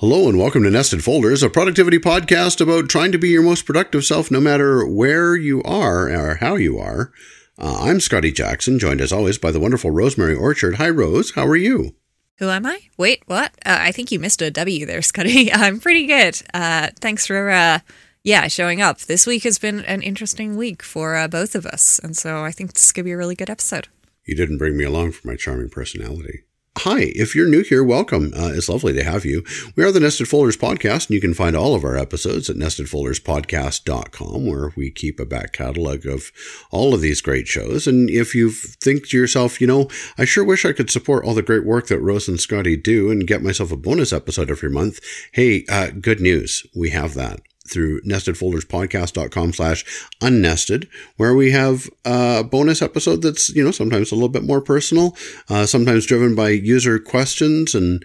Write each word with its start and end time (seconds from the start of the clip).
Hello 0.00 0.28
and 0.28 0.36
welcome 0.36 0.62
to 0.62 0.70
Nested 0.70 1.02
Folders, 1.02 1.42
a 1.42 1.48
productivity 1.48 1.98
podcast 1.98 2.60
about 2.60 2.90
trying 2.90 3.12
to 3.12 3.18
be 3.18 3.30
your 3.30 3.42
most 3.42 3.64
productive 3.64 4.04
self 4.04 4.30
no 4.30 4.42
matter 4.42 4.86
where 4.86 5.34
you 5.34 5.62
are 5.62 6.10
or 6.10 6.34
how 6.34 6.56
you 6.56 6.78
are. 6.78 7.10
Uh, 7.58 7.78
I'm 7.80 8.00
Scotty 8.00 8.30
Jackson, 8.30 8.78
joined 8.78 9.00
as 9.00 9.10
always 9.10 9.38
by 9.38 9.50
the 9.50 9.58
wonderful 9.58 9.90
Rosemary 9.90 10.34
Orchard. 10.34 10.74
Hi, 10.74 10.90
Rose. 10.90 11.30
How 11.30 11.46
are 11.46 11.56
you? 11.56 11.94
Who 12.40 12.50
am 12.50 12.66
I? 12.66 12.80
Wait, 12.98 13.22
what? 13.24 13.52
Uh, 13.64 13.78
I 13.80 13.90
think 13.90 14.12
you 14.12 14.18
missed 14.18 14.42
a 14.42 14.50
W 14.50 14.84
there, 14.84 15.00
Scotty. 15.00 15.50
I'm 15.54 15.80
pretty 15.80 16.06
good. 16.06 16.42
Uh, 16.52 16.88
thanks 17.00 17.26
for, 17.26 17.48
uh, 17.48 17.78
yeah, 18.22 18.48
showing 18.48 18.82
up. 18.82 19.00
This 19.00 19.26
week 19.26 19.44
has 19.44 19.58
been 19.58 19.80
an 19.86 20.02
interesting 20.02 20.58
week 20.58 20.82
for 20.82 21.16
uh, 21.16 21.26
both 21.26 21.54
of 21.54 21.64
us, 21.64 21.98
and 22.00 22.14
so 22.14 22.44
I 22.44 22.52
think 22.52 22.74
this 22.74 22.84
is 22.84 22.92
going 22.92 23.04
to 23.04 23.08
be 23.08 23.12
a 23.12 23.16
really 23.16 23.34
good 23.34 23.48
episode. 23.48 23.88
You 24.26 24.36
didn't 24.36 24.58
bring 24.58 24.76
me 24.76 24.84
along 24.84 25.12
for 25.12 25.26
my 25.26 25.36
charming 25.36 25.70
personality. 25.70 26.42
Hi, 26.80 27.10
if 27.14 27.34
you're 27.34 27.48
new 27.48 27.62
here, 27.62 27.82
welcome. 27.82 28.34
Uh, 28.36 28.52
it's 28.52 28.68
lovely 28.68 28.92
to 28.92 29.02
have 29.02 29.24
you. 29.24 29.42
We 29.76 29.84
are 29.84 29.90
the 29.90 29.98
Nested 29.98 30.28
Folders 30.28 30.58
Podcast, 30.58 31.06
and 31.06 31.14
you 31.14 31.22
can 31.22 31.32
find 31.32 31.56
all 31.56 31.74
of 31.74 31.84
our 31.84 31.96
episodes 31.96 32.50
at 32.50 32.56
nestedfolderspodcast.com, 32.56 34.46
where 34.46 34.74
we 34.76 34.90
keep 34.90 35.18
a 35.18 35.24
back 35.24 35.54
catalog 35.54 36.04
of 36.04 36.30
all 36.70 36.92
of 36.92 37.00
these 37.00 37.22
great 37.22 37.48
shows. 37.48 37.86
And 37.86 38.10
if 38.10 38.34
you 38.34 38.50
think 38.50 39.08
to 39.08 39.16
yourself, 39.16 39.58
you 39.58 39.66
know, 39.66 39.88
I 40.18 40.26
sure 40.26 40.44
wish 40.44 40.66
I 40.66 40.74
could 40.74 40.90
support 40.90 41.24
all 41.24 41.32
the 41.32 41.40
great 41.40 41.64
work 41.64 41.86
that 41.86 42.00
Rose 42.00 42.28
and 42.28 42.38
Scotty 42.38 42.76
do 42.76 43.10
and 43.10 43.26
get 43.26 43.42
myself 43.42 43.72
a 43.72 43.76
bonus 43.76 44.12
episode 44.12 44.50
every 44.50 44.70
month, 44.70 45.00
hey, 45.32 45.64
uh, 45.70 45.92
good 45.98 46.20
news. 46.20 46.66
We 46.76 46.90
have 46.90 47.14
that 47.14 47.40
through 47.68 48.00
nestedfolderspodcast.com 48.02 49.52
slash 49.52 49.84
unnested, 50.20 50.88
where 51.16 51.34
we 51.34 51.50
have 51.50 51.88
a 52.04 52.44
bonus 52.44 52.82
episode 52.82 53.22
that's, 53.22 53.48
you 53.50 53.64
know, 53.64 53.70
sometimes 53.70 54.12
a 54.12 54.14
little 54.14 54.28
bit 54.28 54.44
more 54.44 54.60
personal, 54.60 55.16
uh, 55.48 55.66
sometimes 55.66 56.06
driven 56.06 56.34
by 56.34 56.50
user 56.50 56.98
questions 56.98 57.74
and 57.74 58.04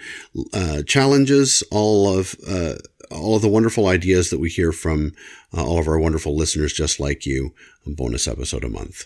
uh, 0.54 0.84
challenges, 0.84 1.64
all 1.72 2.18
of, 2.18 2.36
uh, 2.48 2.76
all 3.12 3.36
of 3.36 3.42
the 3.42 3.50
wonderful 3.50 3.88
ideas 3.88 4.30
that 4.30 4.40
we 4.40 4.50
hear 4.50 4.72
from 4.72 5.14
uh, 5.56 5.64
all 5.64 5.80
of 5.80 5.88
our 5.88 6.00
wonderful 6.00 6.36
listeners 6.36 6.74
just 6.74 7.00
like 7.00 7.26
you, 7.26 7.54
a 7.86 7.90
bonus 7.90 8.28
episode 8.28 8.64
a 8.64 8.70
month. 8.70 9.06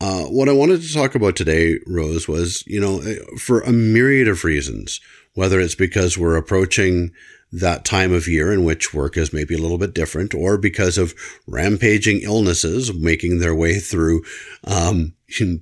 Uh, 0.00 0.22
what 0.24 0.48
I 0.48 0.52
wanted 0.52 0.80
to 0.80 0.94
talk 0.94 1.14
about 1.14 1.36
today, 1.36 1.78
Rose, 1.86 2.26
was, 2.26 2.64
you 2.66 2.80
know, 2.80 3.02
for 3.38 3.60
a 3.60 3.72
myriad 3.72 4.28
of 4.28 4.44
reasons, 4.44 4.98
whether 5.34 5.60
it's 5.60 5.74
because 5.74 6.16
we're 6.16 6.36
approaching 6.36 7.10
that 7.52 7.84
time 7.84 8.12
of 8.12 8.28
year 8.28 8.52
in 8.52 8.64
which 8.64 8.94
work 8.94 9.16
is 9.16 9.32
maybe 9.32 9.54
a 9.54 9.58
little 9.58 9.78
bit 9.78 9.94
different, 9.94 10.34
or 10.34 10.56
because 10.56 10.96
of 10.96 11.14
rampaging 11.46 12.20
illnesses 12.22 12.94
making 12.94 13.38
their 13.38 13.54
way 13.54 13.78
through 13.78 14.22
um, 14.64 15.14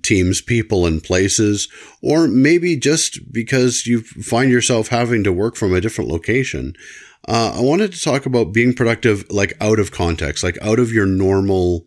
teams, 0.03 0.42
people, 0.42 0.86
and 0.86 1.03
places, 1.03 1.69
or 2.03 2.28
maybe 2.28 2.77
just 2.77 3.33
because 3.33 3.86
you 3.86 4.03
find 4.03 4.50
yourself 4.50 4.89
having 4.89 5.25
to 5.25 5.33
work 5.33 5.56
from 5.56 5.75
a 5.75 5.81
different 5.81 6.11
location. 6.11 6.75
Uh, 7.27 7.55
I 7.56 7.61
wanted 7.62 7.92
to 7.92 8.03
talk 8.03 8.27
about 8.27 8.53
being 8.53 8.75
productive, 8.75 9.25
like 9.31 9.55
out 9.61 9.78
of 9.78 9.91
context, 9.91 10.44
like 10.44 10.59
out 10.62 10.78
of 10.78 10.92
your 10.92 11.06
normal, 11.06 11.86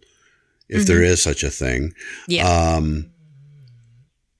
if 0.67 0.81
mm-hmm. 0.81 0.87
there 0.87 1.03
is 1.03 1.21
such 1.21 1.43
a 1.43 1.49
thing. 1.49 1.93
Yeah. 2.27 2.47
Um, 2.47 3.10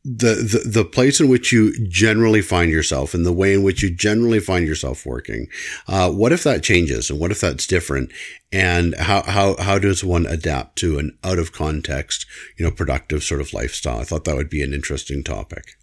the, 0.03 0.33
the 0.35 0.81
the 0.81 0.85
place 0.85 1.19
in 1.19 1.29
which 1.29 1.51
you 1.51 1.73
generally 1.87 2.41
find 2.41 2.71
yourself 2.71 3.13
and 3.13 3.23
the 3.23 3.31
way 3.31 3.53
in 3.53 3.61
which 3.61 3.83
you 3.83 3.91
generally 3.91 4.39
find 4.39 4.65
yourself 4.65 5.05
working 5.05 5.47
uh, 5.87 6.09
what 6.09 6.31
if 6.31 6.43
that 6.43 6.63
changes 6.63 7.09
and 7.09 7.19
what 7.19 7.29
if 7.29 7.39
that's 7.39 7.67
different 7.67 8.11
and 8.51 8.95
how 8.95 9.21
how 9.23 9.55
how 9.57 9.77
does 9.77 10.03
one 10.03 10.25
adapt 10.25 10.75
to 10.77 10.97
an 10.97 11.15
out 11.23 11.37
of 11.37 11.51
context 11.51 12.25
you 12.57 12.65
know 12.65 12.71
productive 12.71 13.23
sort 13.23 13.41
of 13.41 13.53
lifestyle 13.53 13.99
i 13.99 14.03
thought 14.03 14.23
that 14.23 14.35
would 14.35 14.49
be 14.49 14.63
an 14.63 14.73
interesting 14.73 15.23
topic 15.23 15.77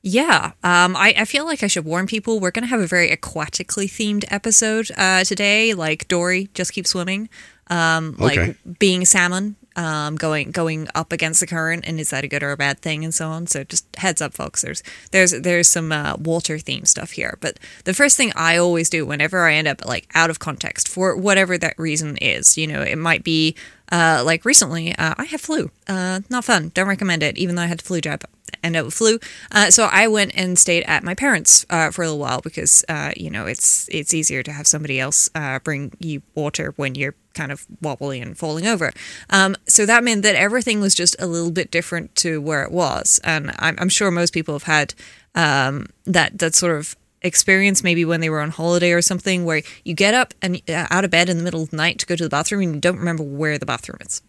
yeah, 0.00 0.52
um, 0.62 0.96
I, 0.96 1.12
I 1.18 1.24
feel 1.24 1.44
like 1.44 1.64
I 1.64 1.66
should 1.66 1.84
warn 1.84 2.06
people. 2.06 2.38
We're 2.38 2.52
going 2.52 2.62
to 2.62 2.68
have 2.68 2.80
a 2.80 2.86
very 2.86 3.10
aquatically 3.10 3.86
themed 3.86 4.24
episode 4.30 4.90
uh, 4.96 5.24
today, 5.24 5.74
like 5.74 6.06
Dory, 6.06 6.48
just 6.54 6.72
keep 6.72 6.86
swimming, 6.86 7.28
um, 7.66 8.14
like 8.16 8.38
okay. 8.38 8.54
being 8.78 9.04
salmon, 9.04 9.56
um, 9.76 10.16
going 10.16 10.50
going 10.50 10.88
up 10.94 11.12
against 11.12 11.40
the 11.40 11.46
current, 11.46 11.84
and 11.86 12.00
is 12.00 12.10
that 12.10 12.24
a 12.24 12.28
good 12.28 12.42
or 12.42 12.52
a 12.52 12.56
bad 12.56 12.80
thing, 12.80 13.04
and 13.04 13.14
so 13.14 13.28
on. 13.28 13.46
So 13.46 13.64
just 13.64 13.86
heads 13.96 14.20
up, 14.20 14.34
folks. 14.34 14.62
There's 14.62 14.82
there's 15.12 15.32
there's 15.32 15.68
some 15.68 15.92
uh, 15.92 16.16
water 16.18 16.58
theme 16.58 16.84
stuff 16.84 17.12
here. 17.12 17.38
But 17.40 17.58
the 17.84 17.94
first 17.94 18.16
thing 18.16 18.32
I 18.34 18.56
always 18.56 18.90
do 18.90 19.06
whenever 19.06 19.46
I 19.46 19.54
end 19.54 19.68
up 19.68 19.84
like 19.84 20.08
out 20.14 20.30
of 20.30 20.38
context 20.38 20.88
for 20.88 21.16
whatever 21.16 21.58
that 21.58 21.78
reason 21.78 22.16
is, 22.18 22.58
you 22.58 22.66
know, 22.66 22.82
it 22.82 22.98
might 22.98 23.24
be 23.24 23.54
uh, 23.90 24.22
like 24.24 24.44
recently, 24.44 24.94
uh, 24.96 25.14
I 25.16 25.24
had 25.24 25.40
flu. 25.40 25.70
Uh, 25.86 26.20
not 26.28 26.44
fun. 26.44 26.70
Don't 26.74 26.88
recommend 26.88 27.22
it, 27.22 27.38
even 27.38 27.54
though 27.54 27.62
I 27.62 27.66
had 27.66 27.78
the 27.78 27.84
flu 27.84 28.00
jab 28.00 28.24
end 28.62 28.76
up 28.76 28.86
with 28.86 28.94
flu. 28.94 29.18
Uh, 29.52 29.70
so 29.70 29.88
I 29.90 30.08
went 30.08 30.32
and 30.34 30.58
stayed 30.58 30.84
at 30.84 31.02
my 31.02 31.14
parents 31.14 31.64
uh, 31.70 31.90
for 31.90 32.02
a 32.02 32.06
little 32.06 32.18
while 32.18 32.40
because 32.40 32.84
uh, 32.88 33.12
you 33.16 33.30
know 33.30 33.46
it's 33.46 33.88
it's 33.90 34.14
easier 34.14 34.42
to 34.42 34.52
have 34.52 34.66
somebody 34.66 35.00
else 35.00 35.30
uh, 35.34 35.58
bring 35.60 35.92
you 35.98 36.22
water 36.34 36.72
when 36.76 36.94
you're 36.94 37.14
kind 37.38 37.52
of 37.52 37.66
wobbly 37.80 38.20
and 38.20 38.36
falling 38.36 38.66
over. 38.66 38.92
Um, 39.30 39.56
so 39.66 39.86
that 39.86 40.02
meant 40.02 40.22
that 40.24 40.34
everything 40.34 40.80
was 40.80 40.94
just 40.94 41.14
a 41.20 41.26
little 41.26 41.52
bit 41.52 41.70
different 41.70 42.14
to 42.16 42.40
where 42.40 42.64
it 42.64 42.72
was, 42.72 43.20
and 43.22 43.52
I'm, 43.58 43.76
I'm 43.78 43.88
sure 43.88 44.10
most 44.10 44.34
people 44.34 44.54
have 44.54 44.64
had 44.64 44.94
um, 45.34 45.86
that 46.04 46.38
that 46.38 46.54
sort 46.54 46.76
of 46.76 46.96
experience 47.22 47.82
maybe 47.82 48.04
when 48.04 48.20
they 48.20 48.30
were 48.30 48.40
on 48.40 48.50
holiday 48.50 48.92
or 48.92 49.02
something 49.02 49.44
where 49.44 49.62
you 49.84 49.92
get 49.92 50.14
up 50.14 50.34
and 50.40 50.60
uh, 50.68 50.86
out 50.90 51.04
of 51.04 51.10
bed 51.10 51.28
in 51.28 51.36
the 51.36 51.42
middle 51.42 51.62
of 51.62 51.70
the 51.70 51.76
night 51.76 51.98
to 51.98 52.06
go 52.06 52.14
to 52.14 52.22
the 52.22 52.30
bathroom 52.30 52.62
and 52.62 52.74
you 52.76 52.80
don't 52.80 52.98
remember 52.98 53.24
where 53.24 53.58
the 53.58 53.66
bathroom 53.66 53.98
is. 54.00 54.22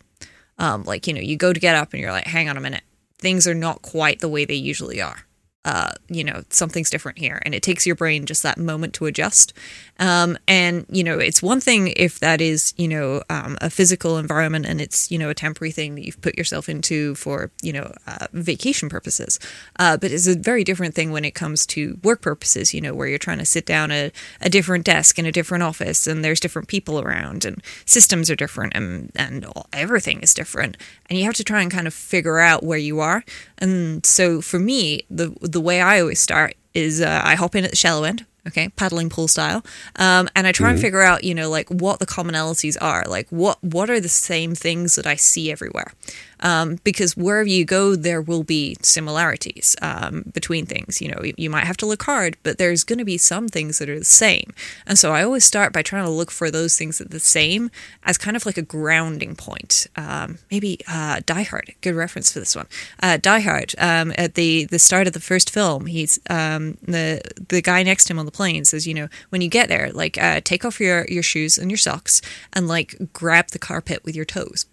Um, 0.57 0.83
like 0.83 1.07
you 1.07 1.13
know, 1.13 1.21
you 1.21 1.37
go 1.37 1.53
to 1.53 1.59
get 1.59 1.75
up 1.75 1.93
and 1.93 2.01
you're 2.01 2.11
like, 2.11 2.27
hang 2.27 2.49
on 2.49 2.57
a 2.57 2.61
minute, 2.61 2.83
things 3.17 3.47
are 3.47 3.55
not 3.55 3.81
quite 3.81 4.19
the 4.19 4.29
way 4.29 4.45
they 4.45 4.55
usually 4.55 5.01
are. 5.01 5.25
Uh, 5.65 5.91
you 6.07 6.23
know, 6.23 6.41
something's 6.49 6.89
different 6.89 7.17
here. 7.17 7.41
And 7.45 7.53
it 7.53 7.61
takes 7.61 7.85
your 7.85 7.95
brain 7.95 8.25
just 8.25 8.43
that 8.43 8.57
moment 8.57 8.93
to 8.93 9.07
adjust. 9.07 9.51
Um, 9.99 10.37
and, 10.47 10.85
you 10.89 11.03
know, 11.03 11.19
it's 11.19 11.43
one 11.43 11.59
thing 11.59 11.89
if 11.97 12.19
that 12.19 12.39
is, 12.39 12.73
you 12.77 12.87
know, 12.87 13.21
um, 13.29 13.57
a 13.59 13.69
physical 13.69 14.17
environment 14.17 14.65
and 14.65 14.79
it's, 14.79 15.11
you 15.11 15.17
know, 15.17 15.29
a 15.29 15.33
temporary 15.33 15.71
thing 15.71 15.95
that 15.95 16.05
you've 16.05 16.21
put 16.21 16.37
yourself 16.37 16.69
into 16.69 17.13
for, 17.15 17.51
you 17.61 17.73
know, 17.73 17.91
uh, 18.07 18.27
vacation 18.31 18.87
purposes. 18.87 19.37
Uh, 19.77 19.97
but 19.97 20.11
it's 20.13 20.27
a 20.27 20.35
very 20.37 20.63
different 20.63 20.95
thing 20.95 21.11
when 21.11 21.25
it 21.25 21.35
comes 21.35 21.65
to 21.65 21.99
work 22.03 22.21
purposes, 22.21 22.73
you 22.73 22.79
know, 22.79 22.93
where 22.93 23.09
you're 23.09 23.17
trying 23.17 23.39
to 23.39 23.45
sit 23.45 23.65
down 23.65 23.91
at 23.91 24.13
a 24.39 24.49
different 24.49 24.85
desk 24.85 25.19
in 25.19 25.25
a 25.25 25.31
different 25.31 25.63
office 25.63 26.07
and 26.07 26.23
there's 26.23 26.39
different 26.39 26.69
people 26.69 27.01
around 27.01 27.43
and 27.43 27.61
systems 27.85 28.31
are 28.31 28.35
different 28.35 28.73
and, 28.75 29.11
and 29.17 29.45
everything 29.73 30.21
is 30.21 30.33
different. 30.33 30.77
And 31.09 31.17
you 31.17 31.25
have 31.25 31.35
to 31.35 31.43
try 31.43 31.61
and 31.61 31.71
kind 31.71 31.87
of 31.87 31.93
figure 31.93 32.39
out 32.39 32.63
where 32.63 32.77
you 32.77 32.99
are. 32.99 33.23
And 33.57 34.05
so 34.05 34.41
for 34.41 34.59
me, 34.59 35.01
the, 35.09 35.35
the 35.41 35.61
way 35.61 35.81
I 35.81 35.99
always 35.99 36.19
start 36.19 36.55
is 36.73 37.01
uh, 37.01 37.21
I 37.23 37.35
hop 37.35 37.55
in 37.55 37.63
at 37.63 37.71
the 37.71 37.75
shallow 37.75 38.03
end, 38.03 38.25
okay, 38.47 38.69
paddling 38.69 39.09
pool 39.09 39.27
style, 39.27 39.65
um, 39.95 40.29
and 40.35 40.45
I 40.45 40.51
try 40.51 40.67
mm-hmm. 40.67 40.73
and 40.73 40.81
figure 40.81 41.01
out, 41.01 41.23
you 41.23 41.33
know, 41.33 41.49
like 41.49 41.67
what 41.69 41.99
the 41.99 42.05
commonalities 42.05 42.77
are, 42.79 43.03
like 43.07 43.27
what 43.29 43.57
what 43.63 43.89
are 43.89 43.99
the 43.99 44.09
same 44.09 44.53
things 44.55 44.95
that 44.95 45.07
I 45.07 45.15
see 45.15 45.51
everywhere, 45.51 45.93
um, 46.41 46.79
because 46.83 47.17
wherever 47.17 47.47
you 47.47 47.65
go, 47.65 47.95
there 47.95 48.21
will 48.21 48.43
be 48.43 48.77
similarities 48.81 49.75
um, 49.81 50.23
between 50.33 50.65
things. 50.65 51.01
You 51.01 51.11
know, 51.11 51.21
you, 51.37 51.49
might 51.49 51.65
have 51.65 51.77
to 51.77 51.87
look 51.87 52.03
hard, 52.03 52.37
but 52.43 52.57
there's 52.59 52.83
going 52.83 52.99
to 52.99 53.05
be 53.05 53.17
some 53.17 53.47
things 53.47 53.79
that 53.79 53.89
are 53.89 53.97
the 53.97 54.05
same. 54.05 54.53
And 54.85 54.99
so 54.99 55.13
I 55.13 55.23
always 55.23 55.43
start 55.43 55.73
by 55.73 55.81
trying 55.81 56.05
to 56.05 56.11
look 56.11 56.29
for 56.29 56.51
those 56.51 56.77
things 56.77 56.99
that 56.99 57.07
are 57.07 57.09
the 57.09 57.19
same 57.19 57.71
as 58.03 58.17
kind 58.17 58.37
of 58.37 58.45
like 58.45 58.57
a 58.57 58.61
grounding 58.61 59.35
point. 59.35 59.87
Um, 59.95 60.37
maybe 60.51 60.79
uh, 60.87 61.21
Die 61.25 61.43
Hard, 61.43 61.73
good 61.81 61.95
reference 61.95 62.31
for 62.31 62.39
this 62.39 62.55
one. 62.55 62.67
Uh, 63.01 63.17
Die 63.17 63.39
Hard, 63.39 63.73
um, 63.79 64.13
at 64.15 64.35
the, 64.35 64.65
the 64.65 64.79
start 64.79 65.07
of 65.07 65.13
the 65.13 65.19
first 65.19 65.49
film, 65.49 65.87
he's 65.87 66.19
um, 66.29 66.77
the 66.83 67.21
the 67.49 67.61
guy 67.61 67.83
next 67.83 68.05
to 68.05 68.13
him 68.13 68.19
on 68.19 68.25
the 68.25 68.31
plane 68.31 68.65
says, 68.65 68.87
you 68.87 68.93
know, 68.93 69.07
when 69.29 69.41
you 69.41 69.49
get 69.49 69.69
there, 69.69 69.91
like 69.91 70.17
uh, 70.21 70.41
take 70.43 70.63
off 70.63 70.79
your 70.79 71.05
your 71.07 71.23
shoes 71.23 71.57
and 71.57 71.69
your 71.69 71.77
socks 71.77 72.21
and 72.53 72.67
like 72.67 72.95
grab 73.13 73.47
the 73.49 73.59
carpet 73.59 74.03
with 74.03 74.15
your 74.15 74.25
toes. 74.25 74.65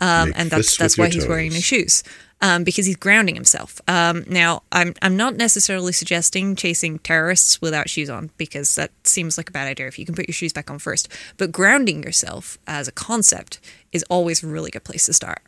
Um, 0.00 0.32
and 0.36 0.50
that's 0.50 0.76
that's 0.76 0.96
why 0.96 1.06
he's 1.06 1.24
toes. 1.24 1.28
wearing 1.28 1.52
the 1.52 1.60
shoes. 1.60 2.02
Um, 2.40 2.62
because 2.62 2.86
he's 2.86 2.96
grounding 2.96 3.34
himself. 3.34 3.80
Um, 3.88 4.24
now, 4.28 4.62
I'm 4.70 4.94
I'm 5.02 5.16
not 5.16 5.34
necessarily 5.34 5.92
suggesting 5.92 6.54
chasing 6.54 7.00
terrorists 7.00 7.60
without 7.60 7.90
shoes 7.90 8.08
on 8.08 8.30
because 8.36 8.76
that 8.76 8.92
seems 9.02 9.36
like 9.36 9.48
a 9.48 9.52
bad 9.52 9.66
idea 9.66 9.88
if 9.88 9.98
you 9.98 10.06
can 10.06 10.14
put 10.14 10.28
your 10.28 10.34
shoes 10.34 10.52
back 10.52 10.70
on 10.70 10.78
first. 10.78 11.08
But 11.36 11.50
grounding 11.50 12.04
yourself 12.04 12.56
as 12.68 12.86
a 12.86 12.92
concept 12.92 13.58
is 13.90 14.04
always 14.08 14.44
a 14.44 14.46
really 14.46 14.70
good 14.70 14.84
place 14.84 15.06
to 15.06 15.12
start. 15.12 15.42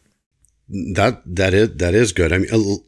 That 0.94 1.22
that 1.26 1.54
is 1.54 1.76
that 1.76 1.94
is 1.94 2.12
good. 2.12 2.32
I 2.32 2.38
mean, 2.38 2.80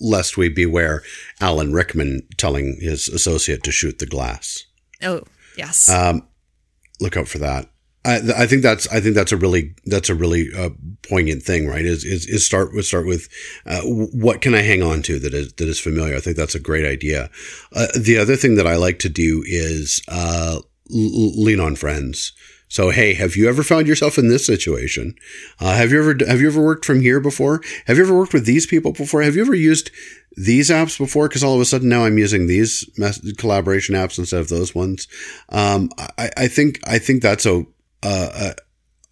lest 0.00 0.38
we 0.38 0.48
beware 0.48 1.02
Alan 1.40 1.74
Rickman 1.74 2.26
telling 2.38 2.78
his 2.80 3.08
associate 3.08 3.62
to 3.64 3.72
shoot 3.72 3.98
the 3.98 4.06
glass. 4.06 4.64
Oh 5.02 5.24
yes. 5.56 5.88
Um, 5.88 6.26
look 7.00 7.16
out 7.16 7.28
for 7.28 7.38
that. 7.38 7.69
I, 8.02 8.46
think 8.46 8.62
that's 8.62 8.88
I 8.88 9.00
think 9.00 9.14
that's 9.14 9.32
a 9.32 9.36
really 9.36 9.74
that's 9.84 10.08
a 10.08 10.14
really 10.14 10.48
uh, 10.56 10.70
poignant 11.06 11.42
thing, 11.42 11.66
right? 11.66 11.84
Is, 11.84 12.02
is 12.04 12.26
is 12.26 12.46
start 12.46 12.72
with 12.74 12.86
start 12.86 13.06
with 13.06 13.28
uh, 13.66 13.82
what 13.82 14.40
can 14.40 14.54
I 14.54 14.62
hang 14.62 14.82
on 14.82 15.02
to 15.02 15.18
that 15.18 15.34
is 15.34 15.52
that 15.54 15.68
is 15.68 15.78
familiar. 15.78 16.16
I 16.16 16.20
think 16.20 16.36
that's 16.36 16.54
a 16.54 16.60
great 16.60 16.86
idea. 16.86 17.28
Uh, 17.74 17.88
the 17.98 18.16
other 18.16 18.36
thing 18.36 18.54
that 18.54 18.66
I 18.66 18.76
like 18.76 19.00
to 19.00 19.10
do 19.10 19.42
is 19.46 20.02
uh, 20.08 20.60
lean 20.88 21.60
on 21.60 21.76
friends. 21.76 22.32
So, 22.70 22.90
hey, 22.90 23.14
have 23.14 23.34
you 23.34 23.48
ever 23.48 23.64
found 23.64 23.88
yourself 23.88 24.16
in 24.16 24.28
this 24.28 24.46
situation? 24.46 25.16
Uh, 25.58 25.74
have 25.74 25.90
you 25.90 25.98
ever 25.98 26.24
have 26.26 26.40
you 26.40 26.46
ever 26.46 26.62
worked 26.62 26.84
from 26.84 27.00
here 27.00 27.18
before? 27.18 27.60
Have 27.86 27.96
you 27.96 28.04
ever 28.04 28.16
worked 28.16 28.32
with 28.32 28.46
these 28.46 28.64
people 28.64 28.92
before? 28.92 29.22
Have 29.22 29.34
you 29.34 29.42
ever 29.42 29.56
used 29.56 29.90
these 30.36 30.70
apps 30.70 30.96
before? 30.96 31.28
Because 31.28 31.42
all 31.42 31.56
of 31.56 31.60
a 31.60 31.64
sudden 31.64 31.88
now 31.88 32.04
I'm 32.04 32.16
using 32.16 32.46
these 32.46 32.88
collaboration 33.38 33.96
apps 33.96 34.18
instead 34.18 34.40
of 34.40 34.48
those 34.48 34.72
ones. 34.72 35.08
Um, 35.48 35.90
I, 36.16 36.30
I, 36.36 36.48
think 36.48 36.78
I 36.84 36.98
think 36.98 37.22
that's 37.22 37.44
a, 37.44 37.66
a 38.02 38.54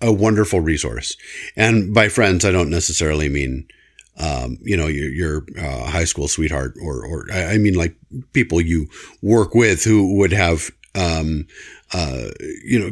a 0.01 0.13
wonderful 0.13 0.61
resource. 0.61 1.17
And 1.57 1.93
by 1.93 2.09
friends, 2.09 2.45
I 2.45 2.53
don't 2.53 2.71
necessarily 2.71 3.29
mean 3.29 3.67
um, 4.21 4.59
you 4.63 4.77
know, 4.77 4.89
your, 4.89 5.11
your 5.11 5.47
uh, 5.57 5.85
high 5.91 6.05
school 6.05 6.29
sweetheart, 6.29 6.75
or, 6.83 7.07
or 7.07 7.31
I 7.33 7.57
mean, 7.59 7.75
like 7.75 7.95
people 8.33 8.61
you 8.61 8.89
work 9.23 9.55
with 9.55 9.85
who 9.85 10.17
would 10.19 10.33
have 10.33 10.71
um, 10.95 11.47
uh, 11.93 12.29
you 12.65 12.79
know, 12.79 12.91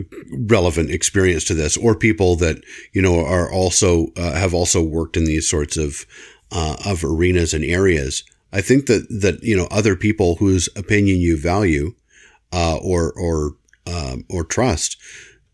relevant 0.49 0.91
experience 0.91 1.45
to 1.45 1.55
this, 1.55 1.77
or 1.77 1.97
people 1.97 2.37
that 2.37 2.63
you 2.93 3.03
know 3.03 3.25
are 3.25 3.51
also 3.51 4.09
uh, 4.17 4.33
have 4.35 4.55
also 4.55 4.83
worked 4.83 5.17
in 5.17 5.25
these 5.25 5.49
sorts 5.49 5.77
of 5.77 6.07
uh, 6.53 6.77
of 6.87 7.03
arenas 7.03 7.53
and 7.53 7.65
areas. 7.65 8.23
I 8.53 8.61
think 8.61 8.87
that 8.87 9.09
that 9.09 9.43
you 9.43 9.57
know 9.57 9.67
other 9.71 9.97
people 9.97 10.37
whose 10.37 10.69
opinion 10.77 11.19
you 11.19 11.37
value 11.37 11.95
uh, 12.53 12.77
or 12.77 13.13
or 13.13 13.57
um, 13.87 14.25
or 14.31 14.45
trust 14.45 14.97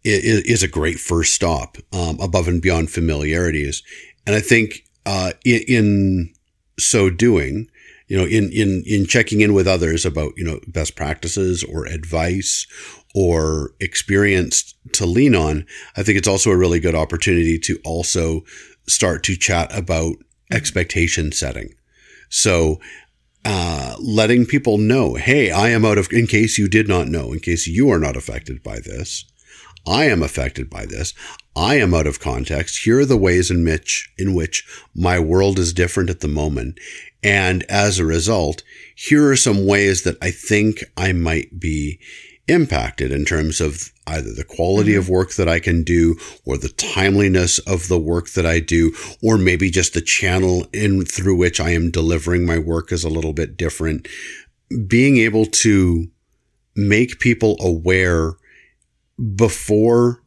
is, 0.05 0.43
is, 0.43 0.63
a 0.63 0.69
great 0.69 0.99
first 0.99 1.35
stop 1.35 1.77
um, 1.93 2.19
above 2.21 2.49
and 2.49 2.61
beyond 2.61 2.91
familiarities. 2.91 3.83
And 4.27 4.35
I 4.35 4.41
think 4.41 4.85
uh, 5.07 5.33
in, 5.45 5.63
in 5.69 6.35
so 6.79 7.11
doing, 7.11 7.69
you 8.09 8.17
know, 8.17 8.25
in, 8.25 8.51
in, 8.53 8.83
in 8.87 9.07
checking 9.07 9.41
in 9.41 9.55
with 9.55 9.67
others 9.67 10.05
about, 10.05 10.33
you 10.37 10.45
know, 10.45 10.61
best 10.67 10.97
practices 10.97 11.65
or 11.65 11.87
advice 11.87 12.67
or 13.15 13.73
experience 13.81 14.75
to 14.93 15.07
lean 15.07 15.35
on, 15.35 15.67
I 15.97 16.03
think 16.03 16.19
it's 16.19 16.29
also 16.29 16.51
a 16.51 16.57
really 16.57 16.81
good 16.81 16.95
opportunity 16.95 17.59
to 17.61 17.79
also 17.85 18.43
start 18.87 19.23
to 19.25 19.37
chat 19.37 19.77
about 19.77 20.17
expectation 20.51 21.33
setting. 21.33 21.75
So, 22.29 22.81
uh, 23.45 23.97
letting 23.99 24.47
people 24.47 24.79
know, 24.79 25.15
hey, 25.15 25.51
I 25.51 25.71
am 25.71 25.85
out 25.85 25.99
of, 25.99 26.09
in 26.13 26.27
case 26.27 26.59
you 26.59 26.69
did 26.69 26.89
not 26.89 27.09
know, 27.09 27.33
in 27.33 27.41
case 27.41 27.67
you 27.67 27.91
are 27.91 27.99
not 27.99 28.17
affected 28.17 28.63
by 28.63 28.77
this, 28.77 29.25
I 29.87 30.05
am 30.05 30.23
affected 30.23 30.71
by 30.71 30.87
this. 30.87 31.15
I 31.55 31.77
am 31.77 31.93
out 31.93 32.07
of 32.07 32.21
context. 32.21 32.85
Here 32.85 33.01
are 33.01 33.05
the 33.05 33.17
ways 33.17 33.51
in 33.51 33.65
which, 33.65 34.13
in 34.17 34.35
which 34.35 34.65
my 34.95 35.19
world 35.19 35.59
is 35.59 35.73
different 35.73 36.11
at 36.11 36.21
the 36.21 36.29
moment. 36.29 36.79
And 37.23 37.63
as 37.65 37.99
a 37.99 38.07
result, 38.07 38.63
here 38.95 39.31
are 39.31 39.37
some 39.37 39.67
ways 39.67 40.03
that 40.03 40.17
I 40.23 40.31
think 40.31 40.85
I 40.97 41.13
might 41.13 41.61
be 41.61 42.01
impacted 42.49 43.13
in 43.13 43.25
terms 43.25 43.61
of 43.61 43.93
either 44.07 44.33
the 44.33 44.45
quality 44.45 44.93
mm-hmm. 44.93 45.01
of 45.01 45.09
work 45.09 45.35
that 45.35 45.49
I 45.49 45.61
can 45.61 45.85
do 45.85 46.17
or 46.45 46.59
the 46.59 46.71
timeliness 46.71 47.59
of 47.61 47.89
the 47.89 47.99
work 47.99 48.31
that 48.31 48.47
I 48.47 48.61
do, 48.61 48.93
or 49.23 49.39
maybe 49.39 49.71
just 49.71 49.95
the 49.95 50.01
channel 50.01 50.67
in 50.73 51.05
through 51.05 51.37
which 51.37 51.61
I 51.61 51.71
am 51.71 51.91
delivering 51.91 52.45
my 52.45 52.59
work 52.59 52.93
is 52.93 53.05
a 53.05 53.11
little 53.11 53.33
bit 53.33 53.57
different. 53.57 54.09
Being 54.87 55.19
able 55.19 55.47
to 55.47 56.09
make 56.75 57.21
people 57.21 57.57
aware 57.61 58.33
before 59.37 60.23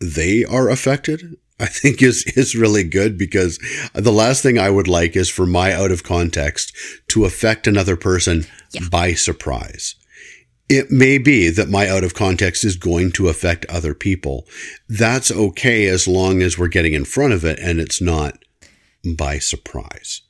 they 0.00 0.44
are 0.44 0.68
affected 0.68 1.36
I 1.60 1.66
think 1.66 2.02
is 2.02 2.24
is 2.36 2.54
really 2.54 2.84
good 2.84 3.16
because 3.16 3.58
the 3.94 4.12
last 4.12 4.42
thing 4.42 4.58
I 4.58 4.70
would 4.70 4.88
like 4.88 5.16
is 5.16 5.28
for 5.28 5.46
my 5.46 5.72
out 5.72 5.90
of 5.90 6.02
context 6.02 6.74
to 7.08 7.24
affect 7.24 7.66
another 7.66 7.96
person 7.96 8.46
yeah. 8.72 8.82
by 8.90 9.14
surprise. 9.14 9.94
It 10.68 10.90
may 10.90 11.18
be 11.18 11.50
that 11.50 11.68
my 11.68 11.88
out 11.88 12.04
of 12.04 12.14
context 12.14 12.64
is 12.64 12.76
going 12.76 13.12
to 13.12 13.28
affect 13.28 13.66
other 13.66 13.94
people. 13.94 14.46
That's 14.88 15.30
okay 15.30 15.86
as 15.86 16.08
long 16.08 16.40
as 16.42 16.58
we're 16.58 16.68
getting 16.68 16.94
in 16.94 17.04
front 17.04 17.34
of 17.34 17.44
it 17.44 17.58
and 17.58 17.80
it's 17.80 18.00
not 18.00 18.38
by 19.16 19.38
surprise. 19.38 20.22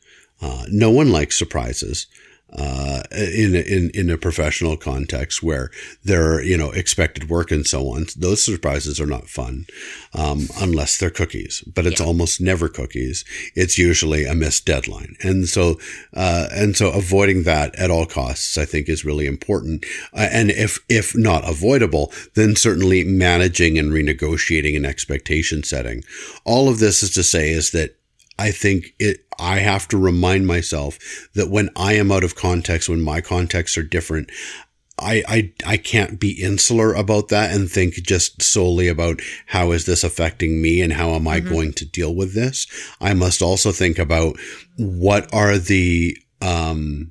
Uh, 0.42 0.64
no 0.68 0.90
one 0.90 1.10
likes 1.12 1.38
surprises 1.38 2.06
uh, 2.54 3.02
in 3.10 3.54
in 3.54 3.90
in 3.94 4.10
a 4.10 4.18
professional 4.18 4.76
context 4.76 5.42
where 5.42 5.70
there 6.04 6.34
are 6.34 6.42
you 6.42 6.56
know 6.56 6.70
expected 6.70 7.28
work 7.28 7.50
and 7.50 7.66
so 7.66 7.88
on. 7.88 8.06
Those 8.16 8.44
surprises 8.44 9.00
are 9.00 9.06
not 9.06 9.28
fun 9.28 9.66
um, 10.12 10.48
unless 10.60 10.96
they're 10.96 11.10
cookies, 11.10 11.62
but 11.62 11.86
it's 11.86 12.00
yeah. 12.00 12.06
almost 12.06 12.40
never 12.40 12.68
cookies. 12.68 13.24
It's 13.54 13.78
usually 13.78 14.24
a 14.24 14.34
missed 14.34 14.66
deadline, 14.66 15.16
and 15.20 15.48
so 15.48 15.78
uh, 16.14 16.48
and 16.52 16.76
so 16.76 16.90
avoiding 16.90 17.42
that 17.42 17.74
at 17.76 17.90
all 17.90 18.06
costs, 18.06 18.56
I 18.56 18.64
think, 18.64 18.88
is 18.88 19.04
really 19.04 19.26
important. 19.26 19.84
Uh, 20.12 20.28
and 20.30 20.50
if 20.50 20.78
if 20.88 21.16
not 21.16 21.48
avoidable, 21.48 22.12
then 22.34 22.54
certainly 22.54 23.04
managing 23.04 23.78
and 23.78 23.90
renegotiating 23.90 24.76
an 24.76 24.84
expectation 24.84 25.62
setting. 25.62 26.04
All 26.44 26.68
of 26.68 26.78
this 26.78 27.02
is 27.02 27.12
to 27.14 27.22
say 27.22 27.50
is 27.50 27.72
that 27.72 27.96
I 28.38 28.50
think 28.50 28.94
it, 28.98 29.26
I 29.38 29.58
have 29.58 29.88
to 29.88 29.98
remind 29.98 30.46
myself 30.46 30.98
that 31.34 31.50
when 31.50 31.70
I 31.76 31.94
am 31.94 32.10
out 32.10 32.24
of 32.24 32.34
context, 32.34 32.88
when 32.88 33.00
my 33.00 33.20
contexts 33.20 33.78
are 33.78 33.82
different, 33.82 34.30
I, 34.98 35.24
I, 35.26 35.52
I 35.66 35.76
can't 35.76 36.20
be 36.20 36.40
insular 36.40 36.94
about 36.94 37.28
that 37.28 37.52
and 37.52 37.68
think 37.68 37.94
just 37.94 38.42
solely 38.42 38.86
about 38.88 39.20
how 39.46 39.72
is 39.72 39.86
this 39.86 40.04
affecting 40.04 40.62
me 40.62 40.80
and 40.80 40.92
how 40.92 41.10
am 41.10 41.26
I 41.26 41.40
mm-hmm. 41.40 41.48
going 41.48 41.72
to 41.74 41.84
deal 41.84 42.14
with 42.14 42.34
this. 42.34 42.66
I 43.00 43.14
must 43.14 43.42
also 43.42 43.72
think 43.72 43.98
about 43.98 44.36
what 44.76 45.32
are 45.34 45.58
the, 45.58 46.16
um, 46.40 47.10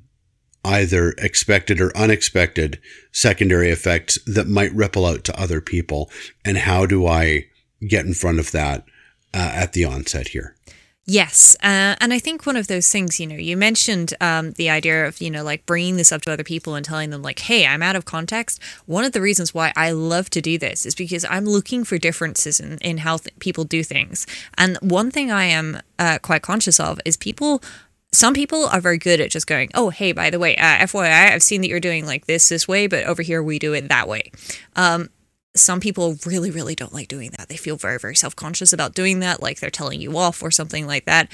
either 0.64 1.10
expected 1.18 1.78
or 1.80 1.94
unexpected 1.96 2.80
secondary 3.12 3.70
effects 3.70 4.18
that 4.26 4.48
might 4.48 4.74
ripple 4.74 5.04
out 5.04 5.24
to 5.24 5.40
other 5.40 5.60
people. 5.60 6.10
And 6.44 6.56
how 6.56 6.86
do 6.86 7.06
I 7.06 7.46
get 7.86 8.06
in 8.06 8.14
front 8.14 8.38
of 8.38 8.50
that 8.52 8.84
uh, 9.34 9.52
at 9.54 9.74
the 9.74 9.84
onset 9.84 10.28
here? 10.28 10.56
Yes. 11.06 11.54
Uh, 11.62 11.96
and 12.00 12.14
I 12.14 12.18
think 12.18 12.46
one 12.46 12.56
of 12.56 12.66
those 12.66 12.90
things, 12.90 13.20
you 13.20 13.26
know, 13.26 13.34
you 13.34 13.58
mentioned 13.58 14.14
um, 14.22 14.52
the 14.52 14.70
idea 14.70 15.06
of, 15.06 15.20
you 15.20 15.30
know, 15.30 15.44
like 15.44 15.66
bringing 15.66 15.96
this 15.96 16.10
up 16.10 16.22
to 16.22 16.32
other 16.32 16.44
people 16.44 16.74
and 16.74 16.84
telling 16.84 17.10
them, 17.10 17.20
like, 17.20 17.40
hey, 17.40 17.66
I'm 17.66 17.82
out 17.82 17.94
of 17.94 18.06
context. 18.06 18.58
One 18.86 19.04
of 19.04 19.12
the 19.12 19.20
reasons 19.20 19.52
why 19.52 19.72
I 19.76 19.90
love 19.90 20.30
to 20.30 20.40
do 20.40 20.56
this 20.56 20.86
is 20.86 20.94
because 20.94 21.26
I'm 21.28 21.44
looking 21.44 21.84
for 21.84 21.98
differences 21.98 22.58
in, 22.58 22.78
in 22.78 22.98
how 22.98 23.18
th- 23.18 23.38
people 23.38 23.64
do 23.64 23.82
things. 23.82 24.26
And 24.56 24.78
one 24.80 25.10
thing 25.10 25.30
I 25.30 25.44
am 25.44 25.82
uh, 25.98 26.18
quite 26.22 26.40
conscious 26.40 26.80
of 26.80 26.98
is 27.04 27.18
people 27.18 27.62
some 28.12 28.32
people 28.32 28.66
are 28.66 28.80
very 28.80 28.96
good 28.96 29.20
at 29.20 29.30
just 29.30 29.48
going, 29.48 29.70
oh, 29.74 29.90
hey, 29.90 30.12
by 30.12 30.30
the 30.30 30.38
way, 30.38 30.56
uh, 30.56 30.86
FYI, 30.86 31.32
I've 31.32 31.42
seen 31.42 31.62
that 31.62 31.68
you're 31.68 31.80
doing 31.80 32.06
like 32.06 32.26
this 32.26 32.48
this 32.48 32.68
way, 32.68 32.86
but 32.86 33.04
over 33.04 33.22
here 33.22 33.42
we 33.42 33.58
do 33.58 33.72
it 33.72 33.88
that 33.88 34.06
way. 34.06 34.30
Um, 34.76 35.10
some 35.54 35.80
people 35.80 36.16
really, 36.26 36.50
really 36.50 36.74
don't 36.74 36.92
like 36.92 37.08
doing 37.08 37.30
that. 37.36 37.48
They 37.48 37.56
feel 37.56 37.76
very, 37.76 37.98
very 37.98 38.16
self 38.16 38.34
conscious 38.34 38.72
about 38.72 38.94
doing 38.94 39.20
that, 39.20 39.42
like 39.42 39.60
they're 39.60 39.70
telling 39.70 40.00
you 40.00 40.16
off 40.18 40.42
or 40.42 40.50
something 40.50 40.86
like 40.86 41.04
that. 41.04 41.30